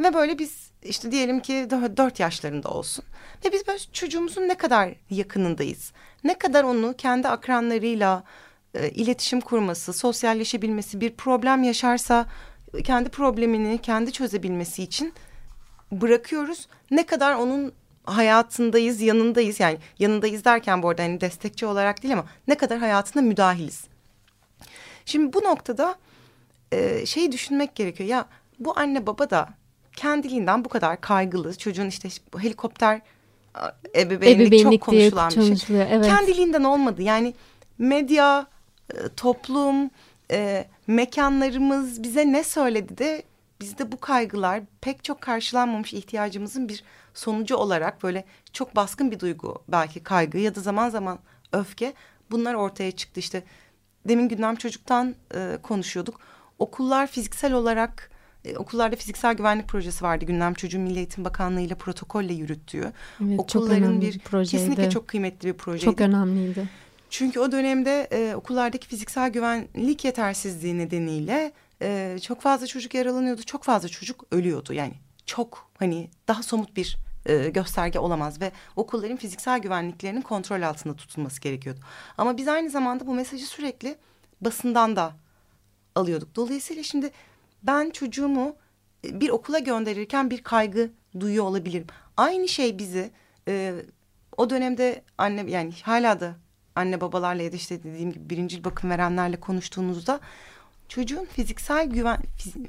ve 0.00 0.14
böyle 0.14 0.38
biz 0.38 0.70
işte 0.82 1.12
diyelim 1.12 1.40
ki 1.40 1.66
dört 1.70 2.20
yaşlarında 2.20 2.68
olsun 2.68 3.04
ve 3.44 3.52
biz 3.52 3.66
böyle 3.66 3.78
çocuğumuzun 3.92 4.48
ne 4.48 4.54
kadar 4.54 4.94
yakınındayız. 5.10 5.92
Ne 6.24 6.38
kadar 6.38 6.64
onu 6.64 6.94
kendi 6.98 7.28
akranlarıyla 7.28 8.24
e, 8.74 8.90
iletişim 8.90 9.40
kurması, 9.40 9.92
sosyalleşebilmesi, 9.92 11.00
bir 11.00 11.10
problem 11.16 11.62
yaşarsa 11.62 12.26
kendi 12.84 13.08
problemini 13.08 13.78
kendi 13.78 14.12
çözebilmesi 14.12 14.82
için 14.82 15.12
bırakıyoruz. 15.92 16.68
Ne 16.90 17.06
kadar 17.06 17.34
onun 17.34 17.72
hayatındayız, 18.04 19.00
yanındayız. 19.00 19.60
Yani 19.60 19.78
yanındayız 19.98 20.44
derken 20.44 20.82
bu 20.82 20.88
arada 20.88 21.02
hani 21.02 21.20
destekçi 21.20 21.66
olarak 21.66 22.02
değil 22.02 22.14
ama 22.14 22.24
ne 22.48 22.54
kadar 22.54 22.78
hayatına 22.78 23.22
müdahiliz. 23.22 23.84
Şimdi 25.04 25.32
bu 25.32 25.44
noktada 25.44 25.94
e, 26.72 27.06
şey 27.06 27.32
düşünmek 27.32 27.74
gerekiyor. 27.74 28.08
Ya 28.08 28.26
bu 28.58 28.78
anne 28.78 29.06
baba 29.06 29.30
da 29.30 29.48
kendiliğinden 29.96 30.64
bu 30.64 30.68
kadar 30.68 31.00
kaygılı. 31.00 31.58
Çocuğun 31.58 31.86
işte 31.86 32.08
helikopter 32.38 33.00
ebeveynlik, 33.96 34.46
ebeveynlik 34.46 34.80
çok 34.80 34.80
konuşulan 34.80 35.30
bir 35.30 35.56
şey. 35.56 35.82
Evet. 35.82 36.06
Kendiliğinden 36.06 36.64
olmadı. 36.64 37.02
Yani 37.02 37.34
medya, 37.78 38.46
e, 38.94 39.08
toplum, 39.16 39.90
e, 40.30 40.64
mekanlarımız 40.86 42.02
bize 42.02 42.32
ne 42.32 42.44
söyledi 42.44 42.98
de 42.98 43.22
bizde 43.62 43.92
bu 43.92 44.00
kaygılar 44.00 44.60
pek 44.80 45.04
çok 45.04 45.20
karşılanmamış 45.20 45.92
ihtiyacımızın 45.92 46.68
bir 46.68 46.84
sonucu 47.14 47.56
olarak 47.56 48.02
böyle 48.02 48.24
çok 48.52 48.76
baskın 48.76 49.10
bir 49.10 49.20
duygu 49.20 49.62
belki 49.68 50.02
kaygı 50.02 50.38
ya 50.38 50.54
da 50.54 50.60
zaman 50.60 50.90
zaman 50.90 51.18
öfke 51.52 51.94
bunlar 52.30 52.54
ortaya 52.54 52.92
çıktı. 52.92 53.20
İşte 53.20 53.42
demin 54.08 54.28
gündem 54.28 54.56
çocuktan 54.56 55.14
e, 55.34 55.58
konuşuyorduk. 55.62 56.20
Okullar 56.58 57.06
fiziksel 57.06 57.52
olarak 57.52 58.10
e, 58.44 58.56
okullarda 58.56 58.96
fiziksel 58.96 59.34
güvenlik 59.34 59.68
projesi 59.68 60.04
vardı. 60.04 60.24
Gündem 60.24 60.54
çocuğu 60.54 60.78
Milli 60.78 60.98
Eğitim 60.98 61.24
Bakanlığı 61.24 61.60
ile 61.60 61.74
protokolle 61.74 62.32
yürüttüğü. 62.32 62.92
Evet, 63.26 63.40
okulların 63.40 64.00
bir, 64.00 64.14
bir 64.14 64.44
kesinlikle 64.46 64.90
çok 64.90 65.08
kıymetli 65.08 65.48
bir 65.48 65.54
projeydi. 65.54 65.84
Çok 65.84 66.00
önemliydi. 66.00 66.68
Çünkü 67.10 67.40
o 67.40 67.52
dönemde 67.52 68.08
e, 68.12 68.34
okullardaki 68.34 68.88
fiziksel 68.88 69.30
güvenlik 69.30 70.04
yetersizliği 70.04 70.78
nedeniyle 70.78 71.52
e, 71.82 72.18
çok 72.22 72.40
fazla 72.40 72.66
çocuk 72.66 72.94
yaralanıyordu, 72.94 73.42
çok 73.42 73.64
fazla 73.64 73.88
çocuk 73.88 74.24
ölüyordu. 74.30 74.72
Yani 74.72 74.94
çok 75.26 75.70
hani 75.78 76.10
daha 76.28 76.42
somut 76.42 76.76
bir 76.76 76.96
e, 77.26 77.48
gösterge 77.48 77.98
olamaz 77.98 78.40
ve 78.40 78.52
okulların 78.76 79.16
fiziksel 79.16 79.58
güvenliklerinin 79.58 80.20
kontrol 80.20 80.62
altında 80.62 80.96
tutulması 80.96 81.40
gerekiyordu. 81.40 81.80
Ama 82.18 82.36
biz 82.36 82.48
aynı 82.48 82.70
zamanda 82.70 83.06
bu 83.06 83.14
mesajı 83.14 83.46
sürekli 83.46 83.96
basından 84.40 84.96
da 84.96 85.12
alıyorduk. 85.94 86.36
Dolayısıyla 86.36 86.82
şimdi 86.82 87.10
ben 87.62 87.90
çocuğumu 87.90 88.56
e, 89.04 89.20
bir 89.20 89.28
okula 89.28 89.58
gönderirken 89.58 90.30
bir 90.30 90.42
kaygı 90.42 90.90
duyuyor 91.20 91.44
olabilirim. 91.44 91.86
Aynı 92.16 92.48
şey 92.48 92.78
bizi 92.78 93.10
e, 93.48 93.74
o 94.36 94.50
dönemde 94.50 95.02
anne 95.18 95.50
yani 95.50 95.72
hala 95.82 96.20
da 96.20 96.36
anne 96.74 97.00
babalarla 97.00 97.42
ya 97.42 97.52
da 97.52 97.56
işte 97.56 97.82
dediğim 97.82 98.12
gibi 98.12 98.30
birincil 98.30 98.64
bakım 98.64 98.90
verenlerle 98.90 99.40
konuştuğunuzda 99.40 100.20
çocuğun 100.94 101.24
fiziksel 101.24 101.86
güven 101.86 102.18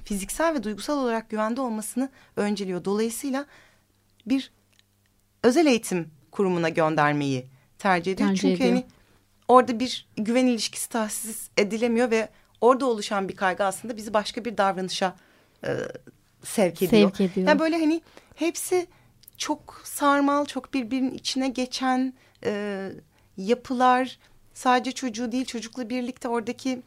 fiziksel 0.06 0.54
ve 0.54 0.64
duygusal 0.64 0.98
olarak 0.98 1.30
güvende 1.30 1.62
olmasını 1.62 2.10
önceliyor. 2.36 2.86
Dolayısıyla 2.86 3.46
bir 4.26 4.52
özel 5.44 5.66
eğitim 5.66 6.12
kurumuna 6.32 6.70
göndermeyi 6.70 7.46
tercih 7.78 8.12
ediyor. 8.12 8.30
Tercih 8.30 8.42
Çünkü 8.42 8.64
ediyor. 8.64 8.70
hani 8.70 8.86
orada 9.48 9.80
bir 9.80 10.08
güven 10.16 10.46
ilişkisi 10.46 10.90
tahsis 10.90 11.50
edilemiyor 11.58 12.12
ve 12.12 12.30
orada 12.62 12.86
oluşan 12.86 13.30
bir 13.30 13.36
kaygı 13.36 13.64
aslında 13.64 13.98
bizi 13.98 14.14
başka 14.14 14.46
bir 14.46 14.58
davranışa 14.58 15.16
e, 15.66 15.78
sevk 16.44 16.82
ediyor. 16.82 17.10
Sevk 17.10 17.32
ediyor. 17.32 17.48
Yani 17.48 17.60
böyle 17.60 17.80
hani 17.80 18.02
hepsi 18.36 18.88
çok 19.38 19.82
sarmal, 19.84 20.46
çok 20.46 20.74
birbirinin 20.74 21.14
içine 21.14 21.48
geçen 21.48 22.14
e, 22.46 22.92
yapılar 23.38 24.20
sadece 24.54 24.92
çocuğu 24.92 25.32
değil 25.32 25.46
çocukla 25.46 25.90
birlikte 25.90 26.28
oradaki 26.28 26.82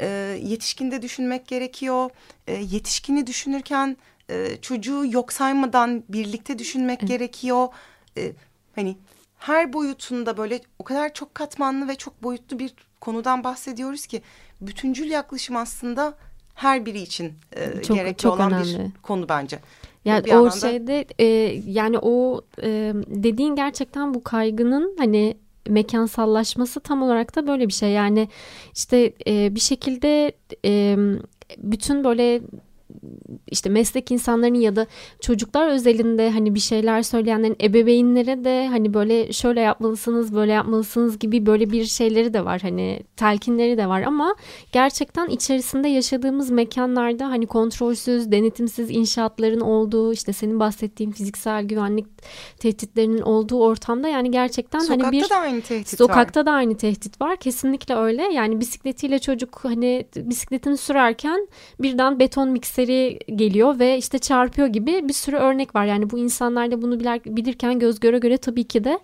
e, 0.00 0.06
yetişkinde 0.42 1.02
düşünmek 1.02 1.46
gerekiyor. 1.46 2.10
E, 2.46 2.54
yetişkini 2.54 3.26
düşünürken 3.26 3.96
e, 4.30 4.56
çocuğu 4.62 5.06
yok 5.06 5.32
saymadan 5.32 6.04
birlikte 6.08 6.58
düşünmek 6.58 6.98
evet. 7.00 7.08
gerekiyor. 7.08 7.68
E, 8.16 8.32
hani 8.74 8.96
her 9.38 9.72
boyutunda 9.72 10.36
böyle 10.36 10.60
o 10.78 10.84
kadar 10.84 11.14
çok 11.14 11.34
katmanlı 11.34 11.88
ve 11.88 11.94
çok 11.94 12.22
boyutlu 12.22 12.58
bir 12.58 12.74
konudan 13.00 13.44
bahsediyoruz 13.44 14.06
ki 14.06 14.22
bütüncül 14.60 15.10
yaklaşım 15.10 15.56
aslında 15.56 16.14
her 16.54 16.86
biri 16.86 17.00
için 17.00 17.32
e, 17.52 17.82
çok, 17.82 17.96
gerekli 17.96 18.22
çok 18.22 18.34
olan 18.34 18.52
önemli. 18.52 18.78
bir 18.78 19.02
konu 19.02 19.28
bence. 19.28 19.58
Yani 20.04 20.36
o 20.36 20.50
şeyde 20.50 21.06
e, 21.18 21.24
yani 21.66 21.98
o 22.02 22.40
e, 22.62 22.92
dediğin 23.06 23.56
gerçekten 23.56 24.14
bu 24.14 24.24
kaygının 24.24 24.96
hani 24.98 25.36
mekansallaşması 25.68 26.80
tam 26.80 27.02
olarak 27.02 27.36
da 27.36 27.46
böyle 27.46 27.68
bir 27.68 27.72
şey. 27.72 27.90
Yani 27.90 28.28
işte 28.74 29.12
e, 29.26 29.54
bir 29.54 29.60
şekilde 29.60 30.32
e, 30.64 30.96
bütün 31.58 32.04
böyle 32.04 32.42
işte 33.46 33.70
meslek 33.70 34.10
insanlarının 34.10 34.58
ya 34.58 34.76
da 34.76 34.86
çocuklar 35.20 35.68
özelinde 35.68 36.30
hani 36.30 36.54
bir 36.54 36.60
şeyler 36.60 37.02
söyleyenlerin 37.02 37.56
ebeveynlere 37.60 38.44
de 38.44 38.68
hani 38.68 38.94
böyle 38.94 39.32
şöyle 39.32 39.60
yapmalısınız 39.60 40.34
böyle 40.34 40.52
yapmalısınız 40.52 41.18
gibi 41.18 41.46
böyle 41.46 41.70
bir 41.70 41.84
şeyleri 41.84 42.34
de 42.34 42.44
var. 42.44 42.60
Hani 42.60 43.02
telkinleri 43.16 43.78
de 43.78 43.88
var 43.88 44.02
ama 44.02 44.34
gerçekten 44.72 45.28
içerisinde 45.28 45.88
yaşadığımız 45.88 46.50
mekanlarda 46.50 47.28
hani 47.28 47.46
kontrolsüz 47.46 48.32
denetimsiz 48.32 48.90
inşaatların 48.90 49.60
olduğu 49.60 50.12
işte 50.12 50.32
senin 50.32 50.60
bahsettiğin 50.60 51.10
fiziksel 51.10 51.64
güvenlik 51.64 52.06
tehditlerinin 52.58 53.22
olduğu 53.22 53.60
ortamda 53.60 54.08
yani 54.08 54.30
gerçekten 54.30 54.78
sokakta 54.78 55.06
hani 55.06 55.12
bir 55.12 55.30
da 55.30 55.36
aynı 55.36 55.60
tehdit 55.60 55.98
sokakta 55.98 56.40
var. 56.40 56.46
da 56.46 56.52
aynı 56.52 56.76
tehdit 56.76 57.20
var. 57.20 57.36
Kesinlikle 57.36 57.94
öyle. 57.94 58.22
Yani 58.22 58.60
bisikletiyle 58.60 59.18
çocuk 59.18 59.60
hani 59.62 60.06
bisikletini 60.16 60.76
sürerken 60.76 61.48
birden 61.80 62.18
beton 62.18 62.48
mikseri 62.48 62.79
geliyor 63.36 63.78
ve 63.78 63.98
işte 63.98 64.18
çarpıyor 64.18 64.68
gibi 64.68 65.08
bir 65.08 65.12
sürü 65.12 65.36
örnek 65.36 65.74
var. 65.74 65.84
Yani 65.84 66.10
bu 66.10 66.18
insanlar 66.18 66.70
da 66.70 66.82
bunu 66.82 67.00
bilir, 67.00 67.36
bilirken 67.36 67.78
göz 67.78 68.00
göre 68.00 68.18
göre 68.18 68.36
tabii 68.36 68.64
ki 68.64 68.84
de 68.84 68.98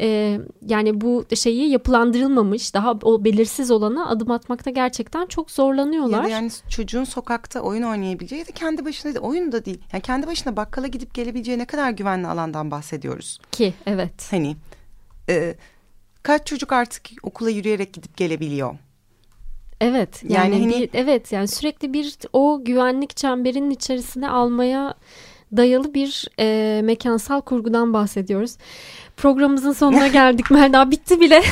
e, 0.00 0.40
yani 0.66 1.00
bu 1.00 1.24
şeyi 1.34 1.70
yapılandırılmamış 1.70 2.74
daha 2.74 2.92
o 3.02 3.24
belirsiz 3.24 3.70
olana 3.70 4.08
adım 4.08 4.30
atmakta 4.30 4.70
gerçekten 4.70 5.26
çok 5.26 5.50
zorlanıyorlar. 5.50 6.18
Ya 6.18 6.24
da 6.24 6.28
yani 6.28 6.50
çocuğun 6.68 7.04
sokakta 7.04 7.60
oyun 7.60 7.82
oynayabileceği 7.82 8.38
ya 8.38 8.46
da 8.46 8.52
kendi 8.52 8.84
başına 8.84 9.14
da 9.14 9.20
oyun 9.20 9.52
da 9.52 9.64
değil. 9.64 9.80
Yani 9.92 10.02
kendi 10.02 10.26
başına 10.26 10.56
bakkala 10.56 10.86
gidip 10.86 11.14
gelebileceği 11.14 11.58
ne 11.58 11.64
kadar 11.64 11.90
güvenli 11.90 12.26
alandan 12.26 12.70
bahsediyoruz. 12.70 13.38
Ki 13.52 13.74
evet. 13.86 14.28
Hani 14.30 14.56
e, 15.28 15.54
kaç 16.22 16.46
çocuk 16.46 16.72
artık 16.72 17.10
okula 17.22 17.50
yürüyerek 17.50 17.92
gidip 17.92 18.16
gelebiliyor? 18.16 18.76
Evet 19.84 20.22
yani, 20.22 20.54
yani 20.54 20.72
hani... 20.72 20.82
bir, 20.82 20.90
evet 20.94 21.32
yani 21.32 21.48
sürekli 21.48 21.92
bir 21.92 22.18
o 22.32 22.60
güvenlik 22.64 23.16
çemberinin 23.16 23.70
içerisine 23.70 24.28
almaya 24.28 24.94
dayalı 25.56 25.94
bir 25.94 26.28
e, 26.38 26.80
mekansal 26.84 27.40
kurgudan 27.40 27.92
bahsediyoruz. 27.92 28.56
Programımızın 29.16 29.72
sonuna 29.72 30.08
geldik 30.18 30.50
Melda 30.50 30.90
bitti 30.90 31.20
bile 31.20 31.42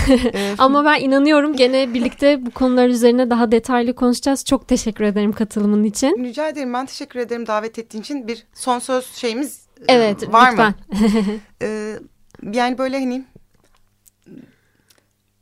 ama 0.58 0.84
ben 0.84 1.00
inanıyorum 1.00 1.56
gene 1.56 1.94
birlikte 1.94 2.46
bu 2.46 2.50
konular 2.50 2.88
üzerine 2.88 3.30
daha 3.30 3.52
detaylı 3.52 3.94
konuşacağız. 3.94 4.44
Çok 4.44 4.68
teşekkür 4.68 5.04
ederim 5.04 5.32
katılımın 5.32 5.84
için. 5.84 6.24
Rica 6.24 6.48
ederim 6.48 6.72
ben 6.72 6.86
teşekkür 6.86 7.18
ederim 7.18 7.46
davet 7.46 7.78
ettiğin 7.78 8.02
için 8.02 8.28
bir 8.28 8.46
son 8.54 8.78
söz 8.78 9.06
şeyimiz 9.14 9.66
e, 9.88 9.94
evet, 9.94 10.32
var 10.32 10.50
lütfen. 10.50 10.66
mı? 10.66 10.74
ee, 11.62 11.98
yani 12.52 12.78
böyle 12.78 12.98
hani 12.98 13.24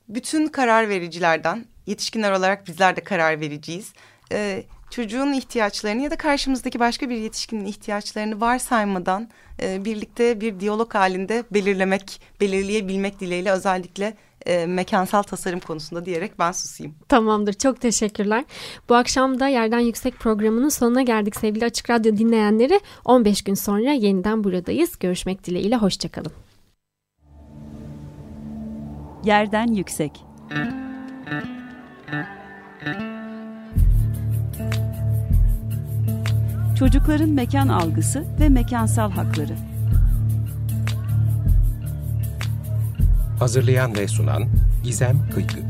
bütün 0.09 0.47
karar 0.47 0.89
vericilerden 0.89 1.65
yetişkinler 1.87 2.33
olarak 2.33 2.67
bizler 2.67 2.97
de 2.97 3.01
karar 3.01 3.41
vereceğiz. 3.41 3.93
Ee, 4.33 4.65
çocuğun 4.91 5.33
ihtiyaçlarını 5.33 6.03
ya 6.03 6.11
da 6.11 6.17
karşımızdaki 6.17 6.81
başka 6.81 7.11
bir 7.11 7.17
yetişkinin 7.17 7.65
ihtiyaçlarını 7.65 8.41
varsaymadan 8.41 9.29
e, 9.63 9.85
birlikte 9.85 10.41
bir 10.41 10.61
diyalog 10.61 10.95
halinde 10.95 11.45
belirlemek, 11.51 12.21
belirleyebilmek 12.41 13.21
dileğiyle 13.21 13.53
özellikle 13.53 14.17
e, 14.47 14.67
mekansal 14.67 15.23
tasarım 15.23 15.61
konusunda 15.61 16.07
diyerek 16.07 16.39
ben 16.39 16.53
susayım. 16.53 16.95
Tamamdır. 17.09 17.53
Çok 17.53 17.81
teşekkürler. 17.81 18.45
Bu 18.89 18.95
akşam 18.95 19.41
da 19.41 19.49
Yerden 19.49 19.79
Yüksek 19.79 20.19
programının 20.19 20.69
sonuna 20.69 21.03
geldik 21.03 21.37
sevgili 21.37 21.65
Açık 21.65 21.91
Radyo 21.91 22.17
dinleyenleri. 22.17 22.81
15 23.05 23.43
gün 23.43 23.55
sonra 23.55 23.93
yeniden 23.93 24.45
buradayız. 24.45 24.99
Görüşmek 24.99 25.45
dileğiyle. 25.45 25.77
Hoşçakalın. 25.77 26.33
Yerden 29.25 29.67
Yüksek 29.67 30.13
Çocukların 36.79 37.31
mekan 37.31 37.69
algısı 37.69 38.25
ve 38.41 38.49
mekansal 38.49 39.11
hakları. 39.11 39.53
Hazırlayan 43.39 43.95
ve 43.95 44.09
sunan 44.09 44.45
Gizem 44.85 45.31
Kıykı. 45.35 45.70